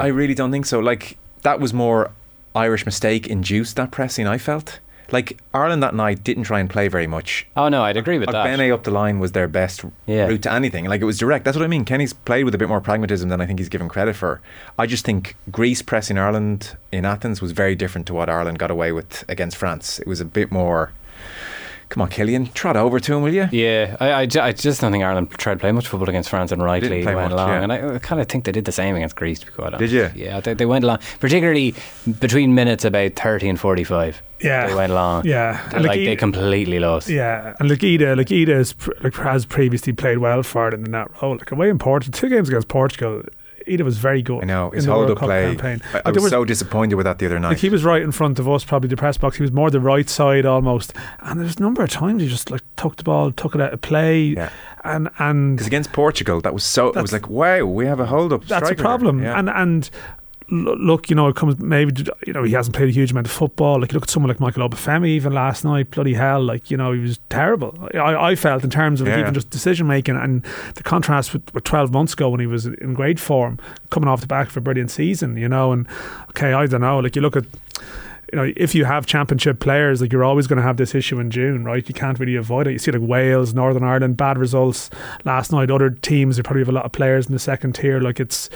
[0.00, 0.64] I really don't think
[2.54, 2.92] was, I think you're being a bit, un, bit I know, unfair I, in Ireland's
[2.92, 3.02] performance I, there.
[3.02, 3.02] I really don't think so.
[3.02, 4.26] Like that was more Irish mistake induced that pressing.
[4.26, 4.80] I felt
[5.12, 7.46] like Ireland that night didn't try and play very much.
[7.56, 8.32] Oh no, I'd agree with that.
[8.32, 10.26] But Bene up the line was their best yeah.
[10.26, 10.86] route to anything.
[10.86, 11.44] Like it was direct.
[11.44, 11.84] That's what I mean.
[11.84, 14.40] Kenny's played with a bit more pragmatism than I think he's given credit for.
[14.78, 18.70] I just think Greece pressing Ireland in Athens was very different to what Ireland got
[18.70, 19.98] away with against France.
[19.98, 20.92] It was a bit more
[21.92, 23.50] Come on, Killian, trot over to him, will you?
[23.52, 26.50] Yeah, I, I, I just don't think Ireland tried to play much football against France
[26.50, 27.48] and rightly went much, along.
[27.50, 27.62] Yeah.
[27.62, 29.74] And I, I kind of think they did the same against Greece, to be quite
[29.74, 29.80] honest.
[29.80, 30.24] Did you?
[30.24, 31.74] Yeah, they, they went along, particularly
[32.18, 34.22] between minutes about 30 and 45.
[34.40, 35.26] Yeah, they went along.
[35.26, 37.10] Yeah, like, like they completely lost.
[37.10, 40.90] Yeah, and like Idah, like Idah has, like, has previously played well for it in
[40.92, 41.36] that role.
[41.36, 43.22] Like away in Portugal, two games against Portugal
[43.66, 44.42] Idah was very good.
[44.42, 45.54] I know his hold up play.
[45.56, 45.82] campaign.
[45.94, 47.50] I, I was was- so disappointed with that the other night.
[47.50, 49.36] like he was right in front of us, probably the press box.
[49.36, 52.50] He was more the right side almost, and there's a number of times he just
[52.50, 54.50] like took the ball, took it out of play, Yeah.
[54.84, 56.88] and and Because against Portugal, that was so.
[56.88, 58.44] It was like, wow, we have a hold up.
[58.46, 59.22] that's a problem.
[59.22, 59.38] Yeah.
[59.38, 59.90] And and
[60.52, 63.32] look, you know, it comes maybe you know he hasn't played a huge amount of
[63.32, 63.80] football.
[63.80, 65.90] Like you look at someone like Michael Obafemi even last night.
[65.90, 66.42] Bloody hell!
[66.42, 67.76] Like you know he was terrible.
[67.94, 69.18] I, I felt in terms of Yeah.
[69.20, 72.66] even just decision making and the contrast with, with 12 months ago when he was
[72.66, 73.58] in great form,
[73.90, 75.36] coming off the back of a brilliant season.
[75.36, 75.86] You know, and
[76.30, 76.98] okay, I don't know.
[76.98, 77.44] Like you look at
[78.32, 81.20] you know, if you have championship players, like you're always going to have this issue
[81.20, 81.86] in June, right?
[81.86, 82.72] You can't really avoid it.
[82.72, 84.88] You see, like Wales, Northern Ireland, bad results
[85.24, 85.70] last night.
[85.70, 88.00] Other teams, they probably have a lot of players in the second tier.
[88.00, 88.48] Like it's,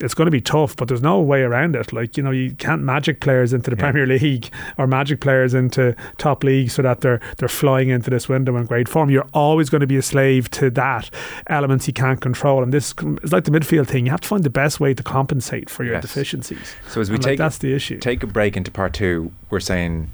[0.00, 1.92] it's going to be tough, but there's no way around it.
[1.92, 3.82] Like you know, you can't magic players into the Yeah.
[3.90, 8.28] Premier League or magic players into top leagues so that they're they're flying into this
[8.28, 9.08] window in great form.
[9.10, 11.08] You're always going to be a slave to that
[11.46, 14.04] elements you can't control, and this is like the midfield thing.
[14.06, 16.02] You have to find the best way to compensate for your Yes.
[16.02, 16.74] deficiencies.
[16.88, 17.98] so as we And, like, take that's the issue.
[17.98, 20.08] take a break into part two, we're saying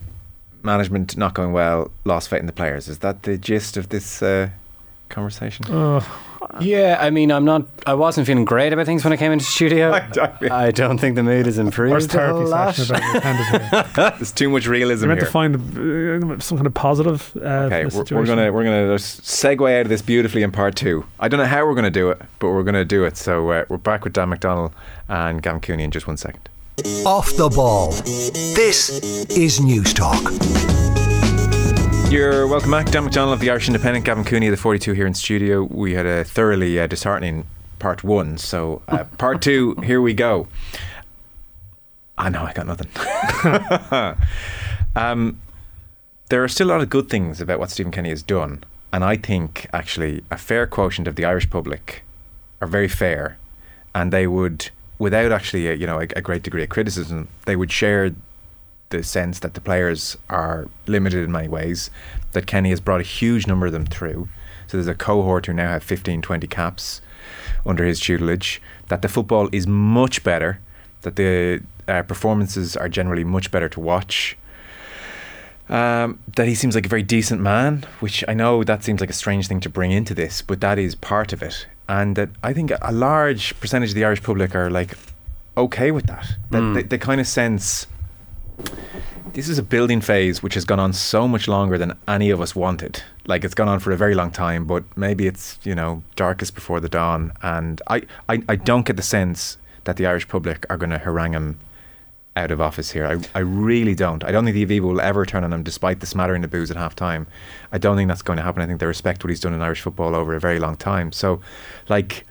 [0.62, 2.88] management not going well, lost faith in the players.
[2.88, 4.50] Is that the gist of this uh,
[5.08, 5.64] conversation?
[5.70, 6.04] Ugh.
[6.60, 7.66] Yeah, I mean, I'm not.
[7.84, 9.92] I wasn't feeling great about things when I came into the studio.
[9.92, 11.90] I don't- I don't think the mood has improved.
[11.90, 12.74] Where's a therapy whole lot.
[12.74, 13.84] session about your tendon here?
[14.16, 15.26] There's too much realism You're meant here.
[15.26, 17.32] to find uh, some kind of positive.
[17.36, 21.04] Uh, Okay, we're, we're gonna we're gonna segue out of this beautifully in part two.
[21.18, 23.16] I don't know how we're gonna do it, but we're gonna do it.
[23.16, 24.72] So uh, we're back with Dan McDonnell
[25.08, 26.48] and Gavin Cooney in just one second.
[27.04, 27.90] Off the ball.
[28.54, 28.88] This
[29.36, 30.22] is News Talk.
[32.08, 35.06] You're welcome back, Dan McDonnell of the Irish Independent, Gavin Cooney of the 42 here
[35.06, 35.64] in studio.
[35.64, 37.46] We had a thoroughly uh, disheartening
[37.80, 40.46] part one, so uh, part two, here we go.
[42.16, 44.16] I know I got nothing.
[44.94, 45.40] um,
[46.28, 48.62] there are still a lot of good things about what Stephen Kenny has done,
[48.92, 52.04] and I think actually a fair quotient of the Irish public
[52.60, 53.36] are very fair,
[53.96, 57.56] and they would, without actually a, you know a, a great degree of criticism, they
[57.56, 58.12] would share
[58.90, 61.90] the sense that the players are limited in many ways,
[62.32, 64.28] that Kenny has brought a huge number of them through.
[64.66, 67.00] So there's a cohort who now have 15, 20 caps
[67.66, 70.61] under his tutelage, that the football is much better,
[71.02, 74.37] that the uh, performances are generally much better to watch.
[75.68, 79.11] Um, that he seems like a very decent man, which I know that seems like
[79.11, 81.66] a strange thing to bring into this, but that is part of it.
[81.88, 84.96] And that I think a large percentage of the Irish public are like
[85.57, 86.27] okay with that.
[86.51, 86.74] That Mm.
[86.74, 87.87] they, they kind of sense
[89.35, 92.40] this is a building phase which has gone on so much longer than any of
[92.40, 93.03] us wanted.
[93.27, 96.55] Like it's gone on for a very long time, but maybe it's you know darkest
[96.55, 97.33] before the dawn.
[97.42, 100.98] And I, I, I don't get the sense that the Irish public are going to
[100.98, 101.59] harangue him
[102.38, 103.07] out of office here.
[103.07, 104.24] I, I really don't.
[104.24, 106.70] I don't think the Aviva will ever turn on him, despite the smattering of boos
[106.70, 107.27] at half time.
[107.72, 108.62] I don't think that's going to happen.
[108.62, 111.12] I think they respect what he's done in Irish football over a very long time.
[111.12, 111.40] So,
[111.88, 112.24] like,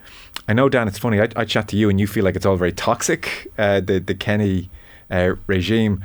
[0.47, 1.19] I know Dan, it's funny.
[1.21, 3.51] I, I chat to you and you feel like it's all very toxic.
[3.57, 4.69] Uh, the the Kenny
[5.11, 6.03] uh, regime.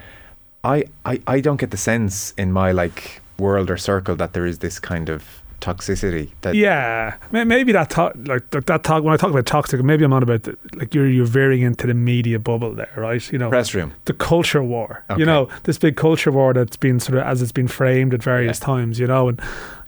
[0.65, 4.47] I, I I don't get the sense in my like world or circle that there
[4.47, 9.14] is this kind of toxicity that Yeah, maybe that to- like that, that talk when
[9.14, 11.94] I talk about toxic, maybe I'm on about the, like you're you're veering into the
[11.94, 13.33] media bubble there, right?
[13.33, 13.92] You know, press room.
[14.05, 15.05] the culture war.
[15.09, 15.20] Okay.
[15.20, 18.22] You know, this big culture war that's been sort of as it's been framed at
[18.22, 18.66] various Yeah.
[18.66, 18.98] times.
[18.98, 19.40] You know, and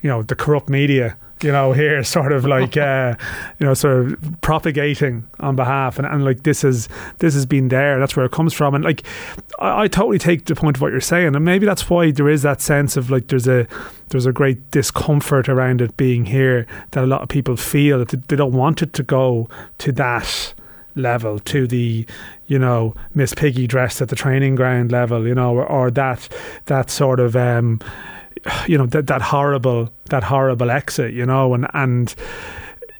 [0.03, 1.17] you know the corrupt media.
[1.45, 3.15] You know, here sort of like uh,
[3.59, 7.69] you know, sort of propagating on behalf, and, and like this is this has been
[7.69, 8.01] there.
[8.01, 9.05] That's where it comes from, and like
[9.59, 12.29] I, I totally take the point of what you're saying, and maybe that's why there
[12.29, 13.69] is that sense of like there's a
[14.09, 18.29] there's a great discomfort around it being here that a lot of people feel that
[18.29, 20.55] they, don't want it to go to that
[20.95, 22.07] level to the
[22.47, 26.29] you know Miss Piggy dressed at the training ground level you know or, or that
[26.67, 27.81] that sort of um
[28.67, 32.15] you know that that horrible that horrible exit you know and and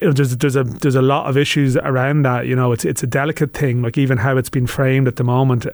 [0.01, 2.47] you know, there's there's a there's a lot of issues around that.
[2.47, 3.81] You know, it's it's a delicate thing.
[3.81, 5.67] Like even how it's been framed at the moment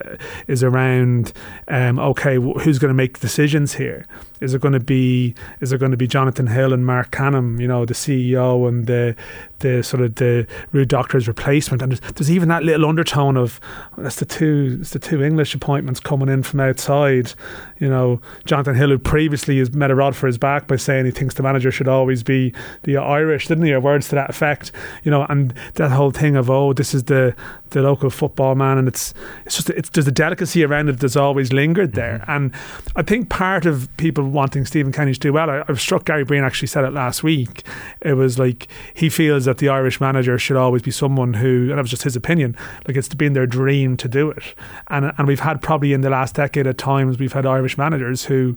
[0.47, 1.33] is around,
[1.67, 4.05] um, okay, wh- who's going to make decisions here?
[4.41, 7.59] Is it going to be is it going to be Jonathan Hill and Marc Canham?
[7.59, 9.15] You know, the CEO and the
[9.59, 11.81] the sort of the Ruud Dokter's replacement.
[11.81, 13.59] And there's, there's even that little undertone of
[13.97, 17.33] that's the two it's the two English appointments coming in from outside.
[17.79, 21.05] You know, Jonathan Hill, who previously has met a rod for his back by saying
[21.05, 23.73] he thinks the manager should always be the Irish, didn't he?
[23.73, 24.71] Or words to that effect.
[25.03, 27.35] You know, and that whole thing of oh, this is the
[27.71, 29.13] the local football man, and it's
[29.45, 32.19] it's just it's there's a delicacy around it that's always lingered there.
[32.19, 32.31] Mm-hmm.
[32.31, 32.53] And
[32.95, 36.05] I think part of people wanting Stephen Kenny to do well, I, I was struck
[36.05, 37.63] Gary Breen actually said it last week.
[38.01, 41.77] It was like he feels that the Irish manager should always be someone who, and
[41.77, 42.55] that was just his opinion,
[42.87, 44.43] like it's been their dream to do it.
[44.87, 48.25] And and we've had probably in the last decade at times we've had Irish managers
[48.25, 48.55] who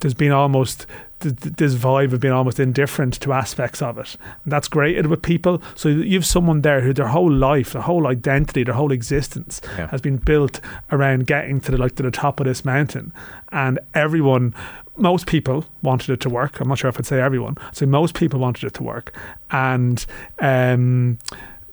[0.00, 0.86] there's been almost
[1.20, 4.16] th- th- this vibe of being almost indifferent to aspects of it.
[4.44, 5.62] And that's great It with people.
[5.74, 9.60] So you have someone there who their whole life, their whole identity, their whole existence
[9.78, 9.88] Yeah.
[9.88, 10.60] has been built
[10.92, 13.12] around getting to the like to the top of this mountain,
[13.52, 14.54] and everyone.
[14.98, 16.58] Most people wanted it to work.
[16.58, 17.58] I'm not sure if I'd say everyone.
[17.72, 19.14] So most people wanted it to work,
[19.50, 20.04] and
[20.40, 21.18] um,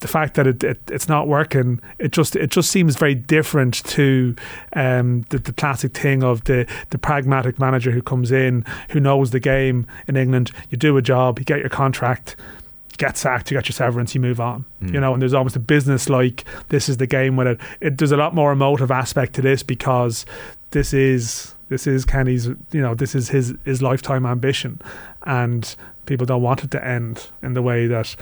[0.04, 3.76] the fact that it, it it's not working, it just it just seems very different
[3.86, 4.36] to
[4.74, 9.32] um, the, the classic thing of the the pragmatic manager who comes in, who knows
[9.32, 10.52] the game in England.
[10.70, 12.36] You do a job, you get your contract,
[12.98, 14.66] get sacked, you get your severance, you move on.
[14.92, 17.60] You know, and there's almost a business like this is the game with it.
[17.80, 17.98] it.
[17.98, 20.26] There's a lot more emotive aspect to this because
[20.72, 24.82] this is this is Kenny's you know this is his his lifetime ambition,
[25.26, 25.74] and
[26.06, 28.18] people don't want it to end in the way that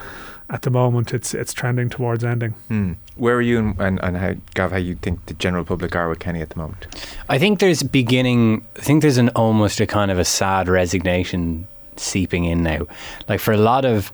[0.51, 2.51] at the moment it's it's trending towards ending.
[2.67, 2.93] Hmm.
[3.15, 6.09] Where are you and, and, and how, Gav, how you think the general public are
[6.09, 6.87] with Kenny at the moment?
[7.29, 8.65] I think there's beginning.
[8.75, 12.85] I think there's an almost a kind of a sad resignation seeping in now.
[13.27, 14.11] Like for a lot of.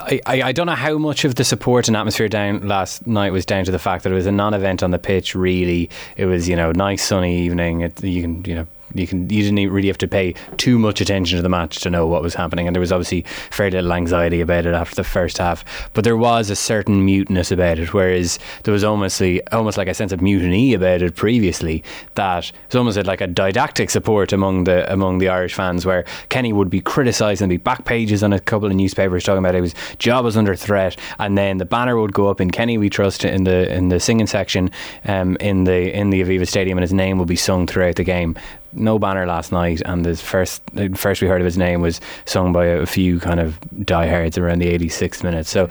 [0.00, 3.32] I, I, I don't know how much of the support and atmosphere down last night
[3.32, 5.34] was down to the fact that it was a non-event on the pitch.
[5.34, 7.80] Really, it was you know nice sunny evening.
[7.80, 11.00] It, you can you know you can you didn't really have to pay too much
[11.00, 13.92] attention to the match to know what was happening, and there was obviously very little
[13.92, 15.64] anxiety about it after the first half.
[15.92, 19.22] But there was a certain muteness about it, whereas there was almost
[19.52, 21.82] almost like a sense of mutiny about it previously.
[22.14, 26.04] That it was almost like a didactic support among the among the Irish fans, where
[26.28, 29.54] Kenny would be criticised and be back pages on a couple of newspapers talking about
[29.54, 29.62] it.
[29.62, 32.90] his job was under threat, and then the banner would go up in Kenny We
[32.90, 34.70] Trust in the in the singing section
[35.04, 38.04] um, in the in the Aviva Stadium, and his name would be sung throughout the
[38.04, 38.36] game
[38.72, 42.00] no banner last night, and the first the first we heard of his name was
[42.24, 45.46] sung by a few kind of diehards around the 86th minute.
[45.46, 45.68] So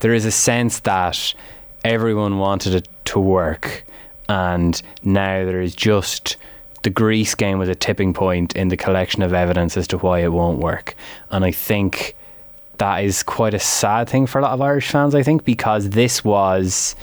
[0.00, 1.34] there is a sense that
[1.84, 3.84] everyone wanted it to work,
[4.28, 6.36] and now there is just
[6.82, 10.20] the Greece game was a tipping point in the collection of evidence as to why
[10.20, 10.94] it won't work,
[11.30, 12.14] and I think
[12.78, 15.14] that is quite a sad thing for a lot of Irish fans.
[15.14, 16.94] I think because this was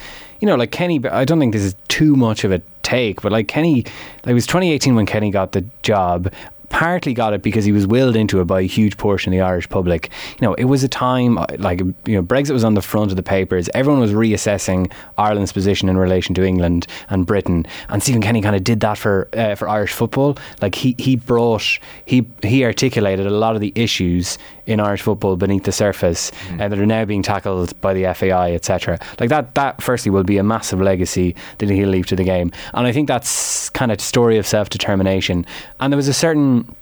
[0.44, 3.32] you know, like Kenny, I don't think this is too much of a take, but
[3.32, 3.86] like Kenny,
[4.28, 6.34] it was 2018 when Kenny got the job.
[6.68, 9.42] Partly got it because he was willed into it by a huge portion of the
[9.42, 10.10] Irish public.
[10.42, 13.16] You know, it was a time like you know Brexit was on the front of
[13.16, 13.70] the papers.
[13.74, 18.56] Everyone was reassessing Ireland's position in relation to England and Britain, and Stephen Kenny kind
[18.56, 20.38] of did that for uh, for Irish football.
[20.62, 25.36] Like he he brought he he articulated a lot of the issues in Irish football
[25.36, 26.62] beneath the surface mm.
[26.62, 29.00] uh, that are now being tackled by the FAI, etc.
[29.20, 32.52] Like that, that firstly will be a massive legacy that he'll leave to the game,
[32.74, 35.46] and I think that's kind of story of self determination.
[35.80, 36.74] And there was a certain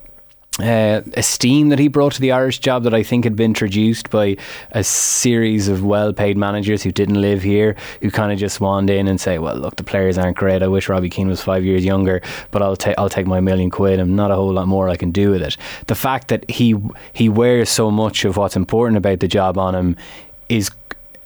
[0.59, 4.09] uh, esteem that he brought to the Irish job that I think had been introduced
[4.09, 4.35] by
[4.71, 9.07] a series of well-paid managers who didn't live here, who kind of just wand in
[9.07, 10.61] and say, "Well, look, the players aren't great.
[10.61, 13.69] I wish Robbie Keane was five years younger, but I'll take I'll take my million
[13.69, 15.55] quid and not a whole lot more I can do with it."
[15.87, 16.75] The fact that he
[17.13, 19.95] he wears so much of what's important about the job on him
[20.49, 20.69] is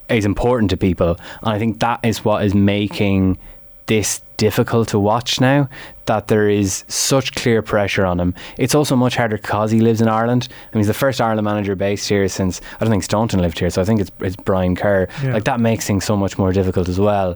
[0.07, 3.39] is important to people, and I think that is what is making
[3.87, 5.69] this difficult to watch now
[6.05, 8.33] that there is such clear pressure on him.
[8.57, 10.47] It's also much harder because he lives in Ireland.
[10.51, 13.59] I mean, he's the first Ireland manager based here since I don't think Staunton lived
[13.59, 15.07] here, so I think it's it's Brian Kerr.
[15.23, 15.33] Yeah.
[15.33, 17.35] Like that makes things so much more difficult as well.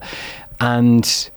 [0.59, 1.29] And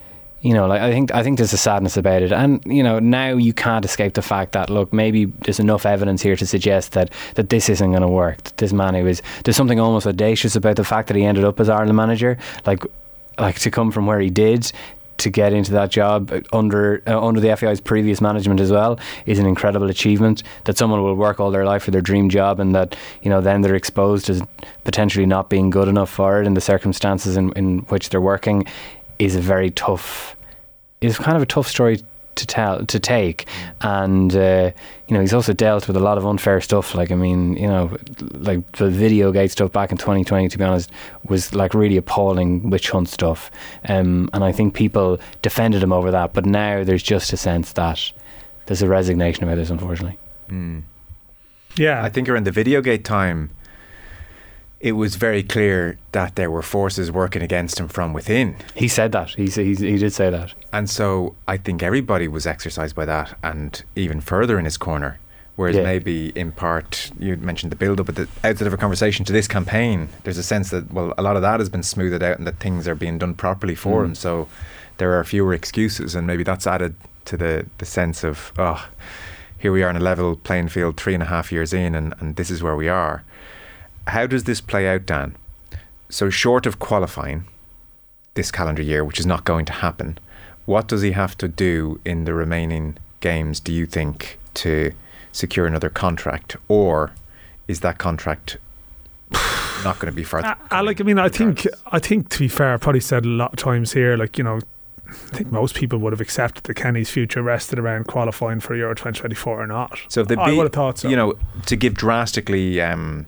[0.43, 2.99] you know, like I think I think there's a sadness about it, and you know
[2.99, 6.93] now you can't escape the fact that look, maybe there's enough evidence here to suggest
[6.93, 8.43] that that this isn't going to work.
[8.43, 11.45] That this man who is there's something almost audacious about the fact that he ended
[11.45, 12.85] up as Ireland manager, like
[13.39, 14.73] like to come from where he did
[15.23, 19.39] to get into that job under uh, under the FAI's previous management as well is
[19.39, 20.43] an incredible achievement.
[20.65, 23.41] That someone will work all their life for their dream job, and that you know
[23.41, 24.43] then they're exposed as
[24.85, 28.65] potentially not being good enough for it in the circumstances in, in which they're working
[29.19, 30.37] is a very tough.
[31.01, 32.01] Is kind of a tough story
[32.35, 33.47] to tell to take.
[33.81, 34.71] And uh,
[35.09, 36.95] you know he's also dealt with a lot of unfair stuff.
[36.95, 37.97] Like I mean you know
[38.33, 40.91] like the video gate stuff back in 2020 to be honest
[41.29, 43.51] was like really appalling witch hunt stuff.
[43.89, 47.73] Um, and I think people defended him over that but now there's just a sense
[47.73, 48.13] that
[48.67, 50.19] there's a resignation about this unfortunately.
[50.49, 50.83] Mm.
[51.77, 52.03] yeah.
[52.03, 53.51] I think around the video gate time
[54.83, 58.57] it was very clear that there were forces working against him from within.
[58.75, 59.31] He said that.
[59.31, 60.55] He, he, he did say that.
[60.73, 65.21] And so I think everybody was exercised by that and even further in his corner.
[65.55, 65.85] Whereas yeah.
[65.85, 69.33] maybe in part, you mentioned the build up, but the, outside of a conversation to
[69.33, 72.39] this campaign, there's a sense that, well, a lot of that has been smoothed out
[72.39, 74.07] and that things are being done properly for mm.
[74.07, 74.15] him.
[74.17, 74.49] So
[74.99, 76.17] there are fewer excuses.
[76.17, 78.89] And maybe that's added to the, the sense of, oh,
[79.59, 82.15] here we are in a level playing field three and a half years in, and,
[82.19, 83.23] and this is where we are
[84.07, 85.37] how does this play out, Dan?
[86.09, 87.47] So, short of qualifying
[88.35, 90.19] this calendar year, which is not going to happen,
[90.67, 94.93] what does he have to do in the remaining games, do you think, to
[95.33, 97.13] secure another contract, or
[97.69, 98.59] is that contract
[99.85, 100.45] not going to be far?
[100.45, 100.81] I, I.
[100.81, 101.67] I mean, I think.
[101.87, 104.17] I think to be fair, I've probably said a lot of times here.
[104.17, 104.61] Like you know,
[105.09, 108.95] I think most people would have accepted that Kenny's future rested around qualifying for Euro
[108.95, 109.99] 2024 or not.
[110.09, 111.09] So if they I beat, would have thought so.
[111.09, 111.35] you know,
[111.67, 113.27] to give drastically, um,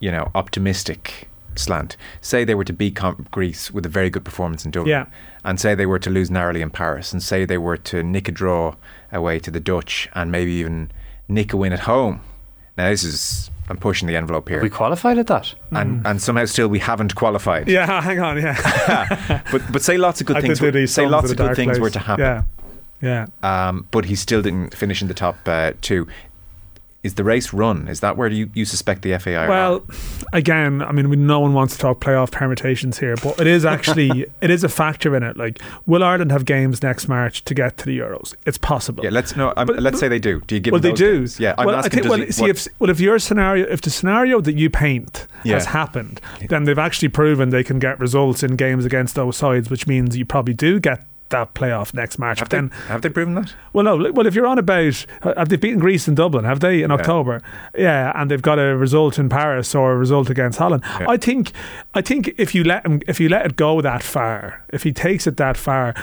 [0.00, 4.24] you know, optimistic slant, say they were to beat Com- Greece with a very good
[4.24, 5.06] performance in Dublin, Yeah.
[5.44, 8.28] and say they were to lose narrowly in Paris, and say they were to nick
[8.28, 8.74] a draw
[9.12, 10.90] away to the Dutch, and maybe even
[11.28, 12.20] nick a win at home.
[12.76, 15.54] Now this is I'm pushing the envelope here, We qualified at that.
[15.70, 17.66] and and somehow still we haven't qualified.
[17.68, 18.36] Yeah, hang on.
[18.36, 20.60] Yeah, But but say lots of good I things.
[20.60, 21.80] Were, say lots at of good things place.
[21.80, 22.44] were to happen.
[23.02, 23.68] Yeah, yeah.
[23.68, 26.06] um, but he still didn't finish in the top uh, two.
[27.06, 27.86] Is the race run?
[27.86, 29.48] Is that where you, you suspect the FAI?
[29.48, 29.84] Well,
[30.32, 33.64] again, I mean, we, no one wants to talk playoff permutations here, but it is
[33.64, 35.36] actually it is a factor in it.
[35.36, 38.34] Like, will Ireland have games next March to get to the Euros?
[38.44, 39.04] It's possible.
[39.04, 39.52] yeah, let's no.
[39.56, 40.40] Um, let's say they do.
[40.48, 41.20] Do you give well, them they do.
[41.20, 41.38] dates?
[41.38, 42.00] Yeah, I'm well, asking.
[42.00, 42.10] I think.
[42.10, 45.28] Well, he- see, what- if well, if your scenario, if the scenario that you paint
[45.44, 49.70] has happened, then they've actually proven they can get results in games against those sides,
[49.70, 52.38] which means you probably do get that playoff next March.
[52.38, 53.54] have, But then, they, have they proven that?
[53.72, 54.12] well, no.
[54.12, 56.44] Well, if you're on about, uh, have they beaten Greece in Dublin?
[56.44, 56.96] Have they in Yeah.
[56.96, 57.42] October?
[57.76, 60.82] Yeah, and they've got a result in Paris or a result against Holland.
[61.00, 61.06] Yeah.
[61.08, 61.52] I think,
[61.94, 64.92] I think if you let him, if you let it go that far, if he
[64.92, 65.94] takes it that far.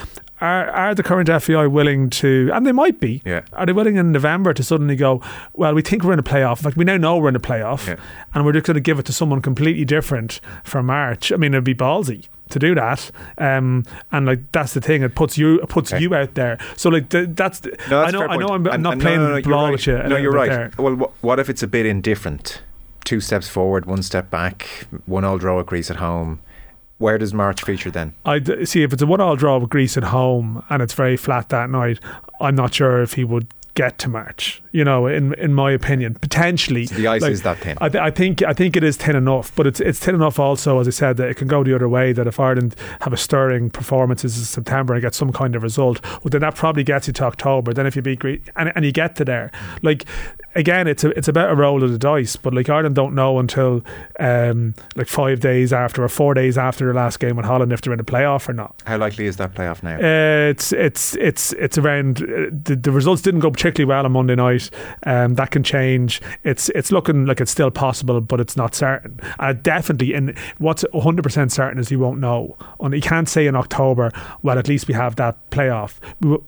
[0.41, 3.43] Are, are the current FAI willing to, and they might be, Yeah.
[3.53, 5.21] are they willing in November to suddenly go,
[5.53, 6.57] well, we think we're in a playoff.
[6.57, 7.95] In fact, we now know we're in a playoff, Yeah.
[8.33, 11.31] and we're just going to give it to someone completely different for March.
[11.31, 15.01] I mean, it'd be ballsy to do that, um, and like that's the thing.
[15.03, 16.01] It puts you it puts Okay.
[16.03, 16.57] you out there.
[16.75, 18.27] So like th- that's, the, No, that's I know.
[18.27, 18.47] I know.
[18.49, 19.71] I'm, I'm And- not and playing no, no, you're ball right.
[19.71, 19.97] with you.
[20.03, 20.49] No, you're right.
[20.49, 20.71] there.
[20.77, 22.61] Well, wh- what if it's a bit indifferent?
[23.05, 26.39] Two steps forward, one step back, one all draw at Greece at home.
[26.99, 28.13] Where does March feature then?
[28.25, 31.17] I d- see if it's a one-all draw with Greece at home and it's very
[31.17, 31.99] flat that night.
[32.39, 34.61] I'm not sure if he would get to March.
[34.71, 36.85] You know, in in my opinion, potentially.
[36.87, 37.77] So the ice Like, is that thin.
[37.79, 40.39] I, th- I think I think it is thin enough, but it's it's thin enough
[40.39, 42.11] also, as I said, that it can go the other way.
[42.13, 46.03] That if Ireland have a stirring performances in September and get some kind of result,
[46.03, 47.73] well, then that probably gets you to October.
[47.73, 49.51] Then if you beat Greece and, and you get to there,
[49.81, 50.05] like
[50.55, 52.35] again, it's a it's about a roll of the dice.
[52.35, 53.83] But like Ireland don't know until
[54.19, 57.81] um, like five days after or four days after their last game with Holland if
[57.81, 58.81] they're in a playoff or not.
[58.85, 59.97] How likely is that playoff now?
[59.97, 64.11] Uh, it's it's it's it's around uh, the, the results didn't go particularly well on
[64.11, 64.69] Monday night.
[65.03, 66.21] Um, that can change.
[66.43, 69.19] It's it's looking like it's still possible, but it's not certain.
[69.39, 72.57] Uh, definitely, and what's 100 percent certain is you won't know.
[72.79, 74.11] And you can't say in October.
[74.41, 75.97] Well, at least we have that playoff.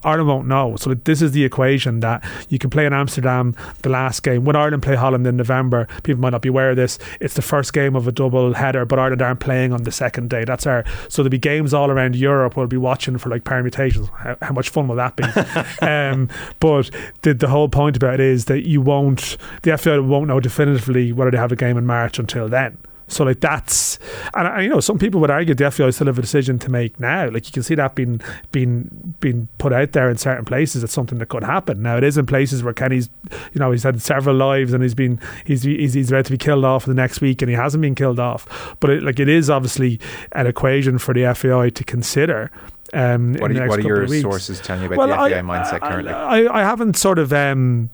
[0.03, 0.75] Ireland won't know.
[0.75, 4.55] So this is the equation that you can play in Amsterdam the last game when
[4.55, 5.87] Ireland play Holland in November.
[6.03, 6.99] People might not be aware of this.
[7.21, 10.29] It's the first game of a double header, but Ireland aren't playing on the second
[10.29, 10.43] day.
[10.43, 12.57] That's our so there'll be games all around Europe.
[12.57, 14.09] We'll be watching for like permutations.
[14.09, 15.23] How, how much fun will that be?
[15.85, 16.29] um,
[16.59, 16.89] but
[17.21, 21.11] the the whole point about it is that you won't the FA won't know definitively
[21.11, 22.77] whether they have a game in March until then.
[23.07, 23.99] So like that's
[24.33, 26.69] and, and you know some people would argue the FAI still have a decision to
[26.71, 27.29] make now.
[27.29, 28.19] Like you can see that being
[28.51, 30.83] being being put out there in certain places.
[30.83, 31.81] It's something that could happen.
[31.83, 33.09] Now it is in places where Kenny's
[33.53, 36.37] you know he's had several lives and he's been he's he's, he's about to be
[36.37, 38.75] killed off the next week and he hasn't been killed off.
[38.79, 39.99] But it, like it is obviously
[40.31, 42.49] an equation for the FAI to consider.
[42.93, 46.13] Um, what are, you- what are your sources telling you about the FAI mindset currently?
[46.13, 47.89] I, I haven't sort of um,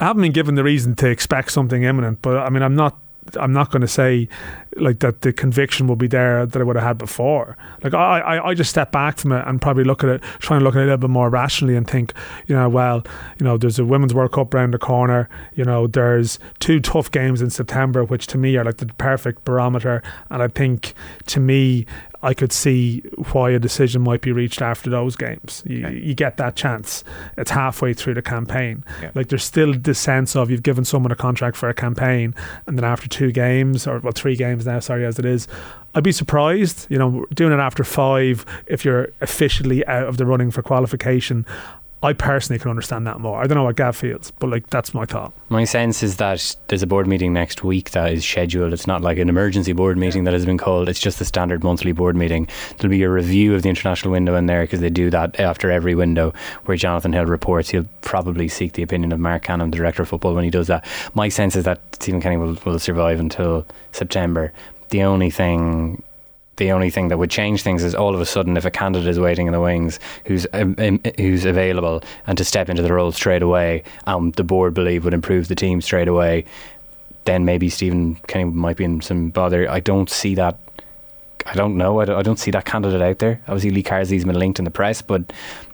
[0.00, 2.98] I haven't been given the reason to expect something imminent, but I mean I'm not
[3.36, 4.28] I'm not going to say
[4.76, 7.56] like that the conviction will be there that I would have had before.
[7.82, 10.56] Like I, I, I just step back from it and probably look at it, try
[10.56, 12.12] and look at it a little bit more rationally and think,
[12.46, 13.02] you know, well,
[13.38, 15.28] you know, there's a women's World Cup round the corner.
[15.54, 19.44] You know, there's two tough games in September, which to me are like the perfect
[19.44, 20.02] barometer.
[20.30, 20.94] And I think
[21.26, 21.86] to me,
[22.20, 22.98] I could see
[23.32, 25.62] why a decision might be reached after those games.
[25.64, 25.96] You, Okay.
[25.98, 27.04] you get that chance.
[27.36, 28.82] It's halfway through the campaign.
[29.00, 29.12] Yeah.
[29.14, 32.34] Like there's still this sense of you've given someone a contract for a campaign,
[32.66, 35.48] and then after two games or well three games now, sorry as it is,
[35.94, 36.86] I'd be surprised.
[36.88, 41.46] You know, doing it after five if you're officially out of the running for qualification.
[42.02, 43.42] I personally can understand that more.
[43.42, 45.32] I don't know what Gav feels, but like that's my thought.
[45.48, 48.72] My sense is that there's a board meeting next week that is scheduled.
[48.72, 50.88] It's not like an emergency board meeting that has been called.
[50.88, 52.48] It's just the standard monthly board meeting.
[52.76, 55.70] There'll be a review of the international window in there because they do that after
[55.72, 56.32] every window
[56.66, 57.70] where Jonathan Hill reports.
[57.70, 60.68] He'll probably seek the opinion of Marc Canham, the director of football, when he does
[60.68, 60.86] that.
[61.14, 64.52] My sense is that Stephen Kenny will, will survive until September.
[64.90, 66.02] The only thing
[66.58, 69.08] the only thing that would change things is all of a sudden if a candidate
[69.08, 72.92] is waiting in the wings who's um, um, who's available and to step into the
[72.92, 76.44] role straight away um, the board believe would improve the team straight away
[77.24, 80.58] then maybe Stephen Kenny might be in some bother I don't see that
[81.46, 82.00] I don't know.
[82.00, 83.40] I don't, I don't see that candidate out there.
[83.48, 85.32] Obviously, Lee Carsley's been linked in the press, but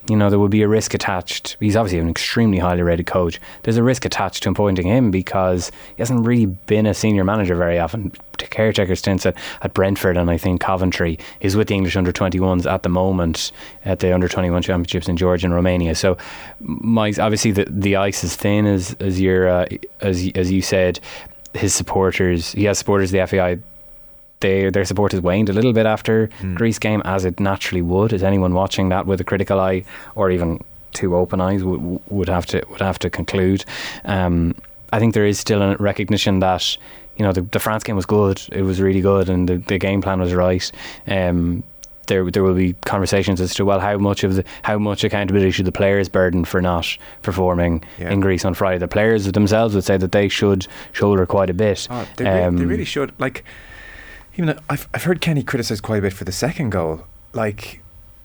[0.08, 1.56] you know there would be a risk attached.
[1.60, 3.40] He's obviously an extremely highly rated coach.
[3.62, 7.54] There's a risk attached to appointing him because he hasn't really been a senior manager
[7.54, 8.12] very often.
[8.36, 11.18] Caretaker stints at, at Brentford and I think Coventry.
[11.40, 13.52] He's with the English under 21s at the moment
[13.84, 15.94] at the under 21 championships in Georgia and Romania.
[15.94, 16.18] So,
[16.60, 19.66] my obviously the the ice is thin as as you uh,
[20.00, 21.00] as as you said.
[21.54, 23.12] His supporters, he has supporters.
[23.12, 23.58] The FAI
[24.44, 26.54] they, their support has waned a little bit after mm.
[26.54, 28.12] Greece game, as it naturally would.
[28.12, 29.84] As anyone watching that with a critical eye,
[30.14, 33.64] or even two open eyes, would, would have to would have to conclude.
[34.04, 34.54] Um,
[34.92, 36.76] I think there is still a recognition that
[37.16, 38.42] you know the, the, France game was good.
[38.52, 40.70] It was really good, and the, the game plan was right.
[41.06, 41.64] Um,
[42.06, 45.52] there, there will be conversations as to well how much of the how much accountability
[45.52, 48.10] should the players burden for not performing yeah.
[48.10, 48.76] in Greece on Friday.
[48.76, 51.88] The players themselves would say that they should shoulder quite a bit.
[51.90, 53.18] Oh, they, um, they really should.
[53.18, 53.42] Like
[54.34, 57.06] even though I've I've heard Kenny criticised quite a bit for the second goal.
[57.32, 57.80] Like,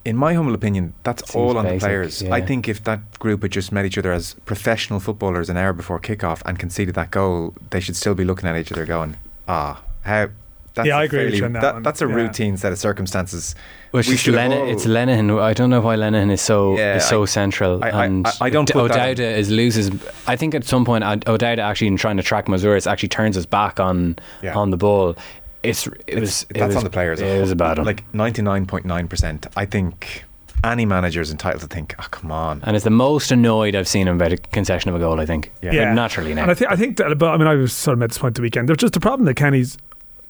[0.06, 2.22] in my humble opinion, that's Seems all on basic, the players.
[2.22, 2.34] Yeah.
[2.34, 5.74] I think if that group had just met each other as professional footballers an hour
[5.74, 9.18] before kickoff and conceded that goal, they should still be looking at each other going,
[9.48, 10.30] "Ah, how."
[10.76, 12.14] That's yeah, I agree fairly, that, that That's a yeah.
[12.14, 13.56] routine set of circumstances.
[13.92, 15.42] Well, it's, Len- it's Lenihan.
[15.42, 17.84] I don't know why Lenihan is so yeah, is so I, central.
[17.84, 18.74] I, and I, I don't.
[18.74, 19.90] O'Dowda is loses.
[20.28, 23.48] I think at some point O'Dowda actually in trying to track Masouras actually turns his
[23.48, 24.56] back on yeah.
[24.56, 25.18] on the ball
[25.64, 27.22] it's it it's, was it that's was, on the players.
[27.22, 27.78] It was a bad.
[27.80, 29.48] Like ninety nine point nine percent.
[29.56, 30.24] I think
[30.64, 32.62] any manager is entitled to think, oh come on.
[32.64, 35.20] And it's the most annoyed I've seen him about a concession of a goal.
[35.20, 35.52] I think.
[35.62, 35.94] Yeah, yeah.
[35.94, 36.44] naturally now.
[36.44, 38.18] And I think I think that, but I mean, I was sort of made this
[38.18, 38.70] point the weekend.
[38.70, 39.78] There's just a problem that Kenny's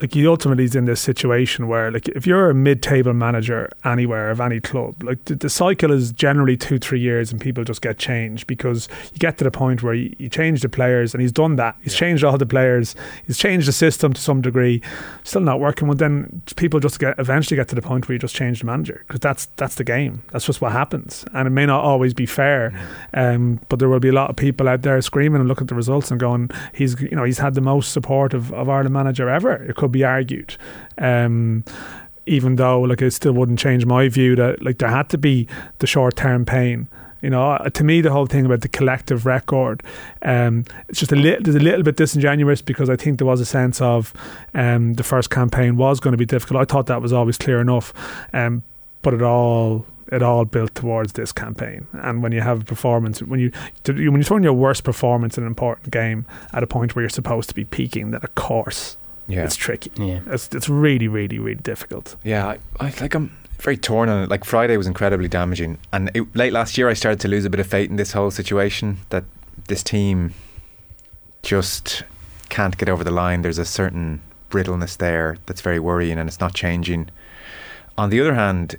[0.02, 4.32] like he ultimately is in this situation where like if you're a mid-table manager anywhere
[4.32, 7.82] of any club like the, the, cycle is generally two three years and people just
[7.82, 11.22] get changed because you get to the point where you, you change the players and
[11.22, 11.76] he's done that.
[11.82, 12.00] He's yeah.
[12.00, 12.96] changed all the players.
[13.26, 14.82] He's changed the system to some degree.
[15.24, 18.20] Still not working well then people just get eventually get to the point where you
[18.20, 20.24] just change the manager because that's that's the game.
[20.32, 21.26] That's just what happens.
[21.34, 22.80] And it may not always be fair
[23.14, 25.70] um, but there will be a lot of people out there screaming and looking at
[25.70, 28.94] the results and going he's you know he's had the most support of, of Ireland
[28.94, 29.64] manager ever.
[29.64, 30.56] It could be argued.
[30.98, 31.64] Um,
[32.26, 35.48] even though, like, it still wouldn't change my view that, like, there had to be
[35.80, 36.88] the short term pain.
[37.22, 39.84] You know, uh, to me, the whole thing about the collective record,
[40.22, 43.42] um, it's just a little, there's a little bit disingenuous because I think there was
[43.42, 44.14] a sense of
[44.54, 46.62] um, the first campaign was going to be difficult.
[46.62, 47.94] I thought that was always clear enough,
[48.32, 48.64] um,
[49.02, 51.88] but it all it all built towards this campaign.
[51.94, 53.52] And when you have a performance, when you
[53.86, 57.10] when you turn your worst performance in an important game at a point where you're
[57.10, 58.98] supposed to be peaking, then of course
[59.30, 59.44] yeah.
[59.46, 59.92] it's tricky.
[59.96, 62.16] Yeah, it's it's really really really difficult.
[62.24, 64.30] Yeah, I, I like I'm very torn on it.
[64.30, 67.50] Like Friday was incredibly damaging, and it, late last year I started to lose a
[67.50, 68.98] bit of faith in this whole situation.
[69.10, 69.24] That
[69.68, 70.34] this team
[71.44, 72.04] just
[72.50, 73.44] can't get over the line.
[73.44, 77.10] There's a certain brittleness there that's very worrying, and it's not changing.
[77.98, 78.78] On the other hand,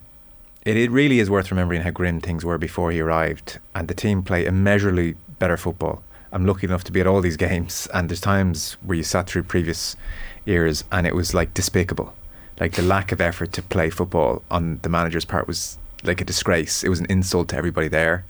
[0.64, 3.94] it, it really is worth remembering how grim things were before he arrived, and the
[3.94, 6.02] team play immeasurably better football.
[6.32, 9.28] I'm lucky enough to be at all these games, and there's times where you sat
[9.28, 9.96] through previous
[10.44, 12.12] years, and it was like despicable.
[12.58, 16.24] Like the lack of effort to play football on the manager's part was like a
[16.24, 16.84] disgrace.
[16.84, 18.24] It was an insult to everybody there.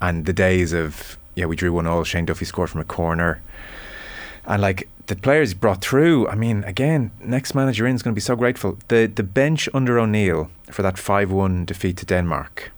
[0.00, 2.04] And the days of yeah, we drew one all.
[2.04, 3.40] Shane Duffy scored from a corner,
[4.44, 6.28] and like the players brought through.
[6.28, 8.78] I mean, again, next manager in is going to be so grateful.
[8.88, 12.72] The the bench under O'Neill for that five one defeat to Denmark,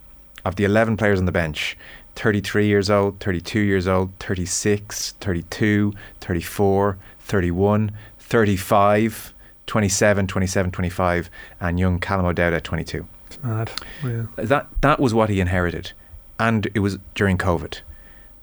[0.44, 1.76] of the eleven players on the bench,
[2.16, 7.90] 33 years old, 32 years old, 36, 32, 34, 31,
[8.32, 9.34] 35,
[9.66, 11.30] 27, 27, 25,
[11.60, 13.06] and young Callum O'Dowd at 22.
[13.26, 13.70] It's mad.
[14.02, 14.22] Yeah.
[14.36, 15.92] That, that was what he inherited.
[16.40, 17.80] And it was during COVID.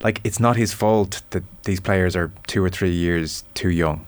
[0.04, 4.06] Like, it's not his fault that these players are two or three years too young.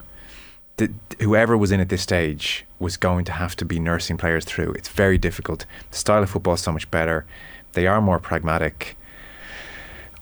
[0.78, 4.46] The, whoever was in at this stage was going to have to be nursing players
[4.46, 4.74] through.
[4.74, 5.66] It's very difficult.
[5.90, 7.26] The style of football is so much better.
[7.74, 8.96] They are more pragmatic.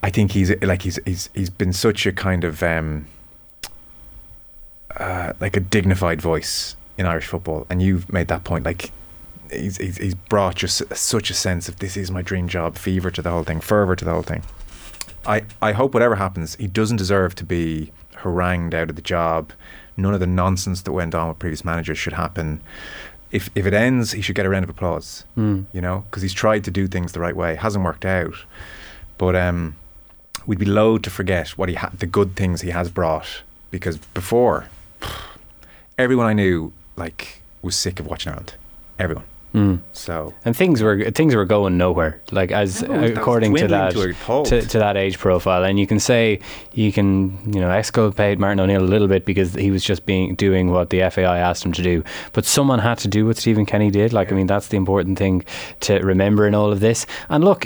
[0.01, 3.07] I think he's like he's he's he's been such a kind of um,
[4.97, 8.65] uh, like a dignified voice in Irish football, and you've made that point.
[8.65, 8.91] Like
[9.51, 13.11] he's he's, he's brought just such a sense of this is my dream job, fever
[13.11, 14.43] to the whole thing, fervor to the whole thing.
[15.25, 19.51] I I hope whatever happens, he doesn't deserve to be harangued out of the job.
[19.97, 22.61] None of the nonsense that went on with previous managers should happen.
[23.31, 25.25] If if it ends, he should get a round of applause.
[25.37, 25.65] Mm.
[25.71, 27.55] You know, because he's tried to do things the right way.
[27.55, 28.35] hasn't worked out,
[29.17, 29.75] but um,
[30.45, 33.43] we'd be loath to forget what he had, the good things he has brought.
[33.71, 34.67] Because before
[35.97, 38.55] everyone I knew like was sick of watching Ireland.
[38.97, 39.25] Everyone.
[39.53, 39.79] Mm.
[39.93, 42.21] So And things were things were going nowhere.
[42.31, 45.87] Like as No, that according to that to to, to that age profile, and you
[45.87, 46.39] can say
[46.73, 50.35] you can you know exculpate Martin O'Neill a little bit because he was just being
[50.35, 53.65] doing what the FAI asked him to do, but someone had to do what Stephen
[53.65, 54.13] Kenny did.
[54.13, 55.43] Like I mean, that's the important thing
[55.79, 57.07] to remember in all of this.
[57.29, 57.65] And look,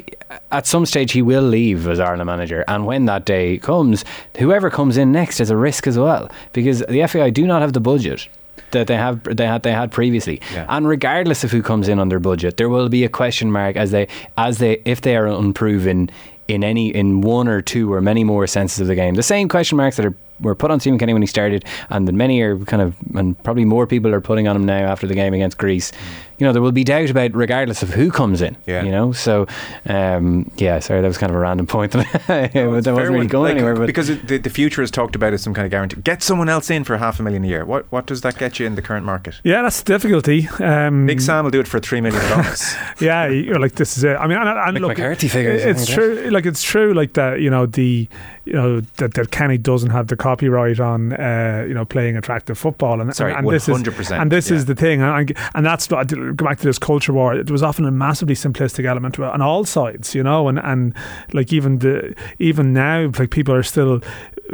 [0.52, 4.04] at some stage he will leave as Ireland manager, and when that day comes,
[4.38, 7.74] whoever comes in next is a risk as well because the FAI do not have
[7.74, 8.28] the budget
[8.72, 10.42] that they have they had they had previously.
[10.54, 10.66] Yeah.
[10.70, 13.76] And regardless of who comes in on their budget, there will be a question mark
[13.76, 14.08] as they
[14.38, 16.10] as they if they are unproven
[16.48, 19.16] in any in one or two or many more senses of the game.
[19.16, 22.08] The same question marks that are were put on Stephen Kenny when he started, and
[22.08, 25.08] that many are kind of and probably more people are putting on him now after
[25.08, 25.92] the game against Greece.
[26.40, 28.58] You know, there will be doubt about regardless of who comes in.
[28.66, 28.84] Yeah.
[28.84, 29.48] You know, so
[29.88, 30.80] um, yeah.
[30.80, 31.92] Sorry, that was kind of a random point.
[31.94, 32.22] that
[32.52, 33.76] Fair wasn't really going Like, anywhere.
[33.76, 36.02] But because it, the, the future is talked about as some kind of guarantee.
[36.02, 37.66] Get someone else in for half a million a year.
[37.66, 39.36] What what does that get you in the current market?
[39.44, 40.50] Yeah, that's the difficulty.
[40.60, 42.74] Um, Big Sam will do it for three million dollars.
[43.00, 44.16] Yeah, you're like this is it.
[44.18, 46.30] I mean, and, and Mick look, McCarthy figures, It's true.
[46.30, 46.94] Like it's true.
[46.94, 47.42] Like that.
[47.42, 48.08] You know the.
[48.46, 51.14] You know that, that Kenny doesn't have the copyright on.
[51.14, 54.50] Uh, you know playing attractive football and Sorry, and, and this is 100%, and this
[54.50, 54.58] yeah.
[54.58, 57.36] is the thing and, and that's what go back to this culture war.
[57.36, 60.16] It was often a massively simplistic element to it on all sides.
[60.16, 60.94] You know, and and
[61.34, 64.02] like even the even now like people are still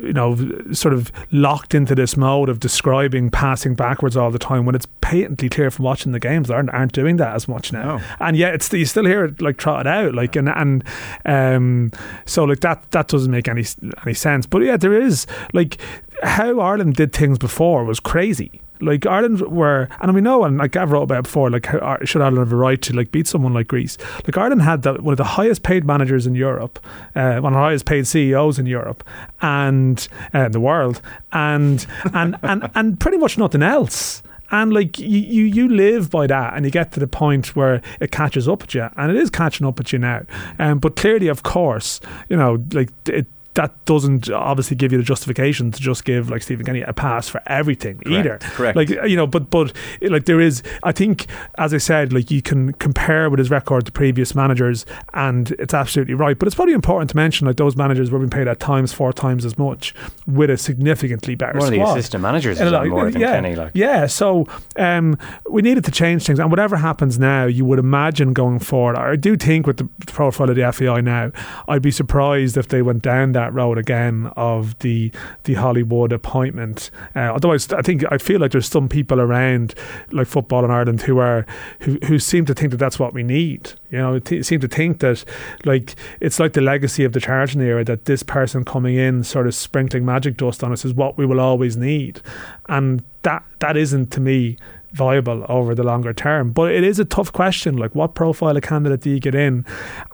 [0.03, 0.35] you know,
[0.71, 4.87] sort of locked into this mode of describing passing backwards all the time when it's
[5.01, 7.97] patently clear from watching the games they aren't, aren't doing that as much now.
[7.97, 8.03] No.
[8.19, 10.83] And yet it's you still hear it like trotted out, like and and
[11.25, 11.91] um,
[12.25, 13.63] so like that that doesn't make any
[14.03, 14.45] any sense.
[14.45, 15.77] But yeah, there is like
[16.23, 18.61] how Ireland did things before was crazy.
[18.81, 21.67] Like Ireland were, and we know, and like I've wrote about before, like
[22.05, 23.97] should Ireland have a right to like beat someone like Greece?
[24.25, 26.79] Like Ireland had the, one of the highest paid managers in Europe,
[27.13, 29.03] uh, one of the highest paid CEOs in Europe,
[29.41, 31.01] and uh, the world,
[31.33, 34.23] and and and and pretty much nothing else.
[34.51, 37.81] And like you, you, you live by that, and you get to the point where
[37.99, 40.23] it catches up at you, and it is catching up at you now.
[40.57, 41.99] Um, but clearly, of course,
[42.29, 43.27] you know, like it
[43.59, 47.27] that doesn't obviously give you the justification to just give like Stephen Kenny a pass
[47.27, 48.37] for everything either.
[48.39, 48.77] Correct.
[48.77, 51.25] Like you know, but but like there is, I think,
[51.57, 55.73] as I said, like you can compare with his record to previous managers, and it's
[55.73, 56.39] absolutely right.
[56.39, 59.11] But it's probably important to mention like those managers were being paid at times four
[59.11, 59.93] times as much
[60.25, 63.55] with a significantly better one of the assistant managers is like, more than yeah, Kenny.
[63.55, 63.71] Like.
[63.73, 64.47] yeah, so
[64.77, 65.17] um,
[65.49, 68.95] we needed to change things, and whatever happens now, you would imagine going forward.
[68.95, 71.33] I do think with the profile of the FAI now,
[71.67, 75.11] I'd be surprised if they went down that road again of the
[75.43, 76.91] the Hollywood appointment.
[77.15, 79.75] Uh, although I, think I feel like there's some people around
[80.11, 81.45] like football in Ireland who are
[81.81, 83.73] who, who seem to think that that's what we need.
[83.91, 85.23] You know, t- seem to think that
[85.65, 89.47] like it's like the legacy of the Charlton era that this person coming in, sort
[89.47, 92.21] of sprinkling magic dust on us, is what we will always need,
[92.67, 94.57] and that that isn't to me
[94.91, 96.51] viable over the longer term.
[96.51, 97.77] But it is a tough question.
[97.77, 99.65] Like, what profile of candidate do you get in?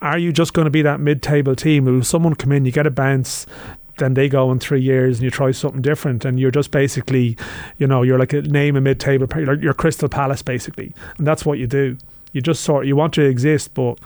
[0.01, 1.85] Are you just going to be that mid-table team?
[1.85, 3.45] Will someone come in, you get a bounce?
[3.97, 7.37] Then they go in three years and you try something different, and you're just basically,
[7.77, 11.45] you know, you're like a name a mid-table, like- you're Crystal Palace basically, and that's
[11.45, 11.97] what you do.
[12.33, 13.97] You just sort you want to exist, but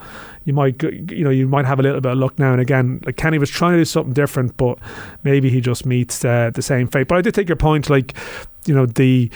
[0.44, 3.00] you might you know you might have a little bit of luck now and again.
[3.04, 4.78] Like Kenny was trying to do something different, but
[5.24, 7.08] maybe he just meets uh, the same fate.
[7.08, 8.14] But I did take your point, like
[8.66, 9.28] you know the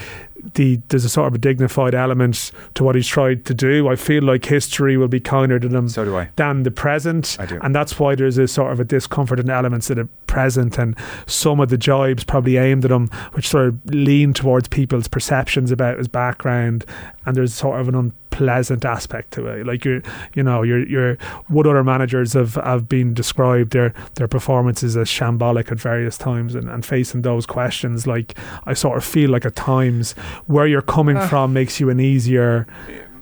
[0.54, 3.88] the there's a sort of a dignified element to what he's tried to do.
[3.88, 6.30] I feel like history will be kinder to them so do I.
[6.36, 7.36] than the present.
[7.40, 7.58] I do.
[7.62, 10.96] And that's why there's a sort of a discomfort in elements of the present and
[11.26, 15.70] some of the jibes probably aimed at him, which sort of lean towards people's perceptions
[15.70, 16.84] about his background.
[17.26, 17.94] And there's sort of an
[18.34, 19.66] unpleasant aspect to it.
[19.66, 20.02] Like you're,
[20.34, 21.14] you know, you're, you're
[21.48, 26.54] what other managers have, have been described their their performances as shambolic at various times
[26.54, 28.06] and, and facing those questions.
[28.06, 30.12] Like I sort of feel like at times
[30.46, 31.28] where you're coming Ah.
[31.28, 32.66] from makes you an easier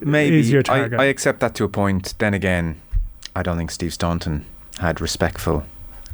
[0.01, 1.01] Maybe easier I, target.
[1.01, 2.15] I accept that to a point.
[2.19, 2.81] Then again,
[3.37, 4.45] I don't think Steve Staunton
[4.81, 5.65] had respectful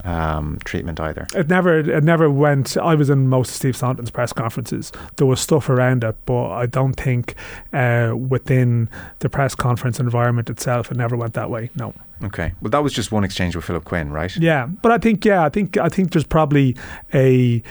[0.05, 1.27] um, treatment either.
[1.35, 2.77] It never, it never went.
[2.77, 4.93] I was in most of Steve Staunton's press conferences.
[5.17, 7.35] There was stuff around it, but I don't think
[7.73, 8.89] uh, within
[9.21, 11.71] the press conference environment itself, it never went that way.
[11.75, 11.95] No.
[12.23, 12.53] Okay.
[12.61, 14.35] Well, that was just one exchange with Philip Quinn, right?
[14.37, 16.77] Yeah, but I think, yeah, I think, I think there's probably
[17.15, 17.63] a.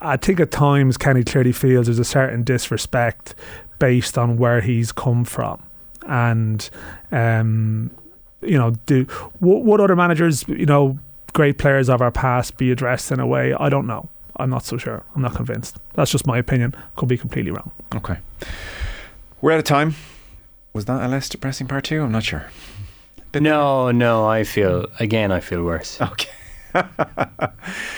[0.00, 3.34] I think at times Kenny clearly feels there's a certain disrespect
[3.78, 5.62] based on where he's come from,
[6.08, 6.68] and
[7.12, 7.92] um,
[8.40, 9.04] you know, do
[9.38, 10.98] what, what other managers, you know,
[11.32, 13.54] great players of our past be addressed in a way?
[13.54, 14.08] I don't know.
[14.36, 15.04] I'm not so sure.
[15.14, 15.78] I'm not convinced.
[15.94, 16.74] That's just my opinion.
[16.96, 17.70] Could be completely wrong.
[17.94, 18.18] Okay.
[19.40, 19.94] We're out of time.
[20.72, 22.02] Was that a less depressing part two?
[22.02, 22.46] I'm not sure.
[23.32, 25.32] Bit No, no, I feel again.
[25.32, 26.00] I feel worse.
[26.00, 26.30] Okay.
[26.74, 26.84] You're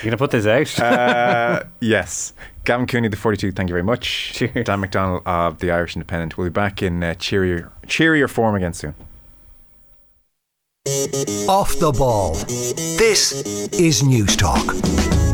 [0.03, 0.81] going to put this out?
[0.81, 2.33] Uh, yes.
[2.65, 4.33] Gavin Cooney, the 42, thank you very much.
[4.33, 4.65] Cheers.
[4.65, 6.39] Dan McDonnell of the Irish Independent.
[6.39, 8.95] We'll be back in uh, cheerier, cheerier form again soon.
[10.87, 12.33] Off the ball.
[12.97, 13.33] This
[13.73, 15.30] is News Talk.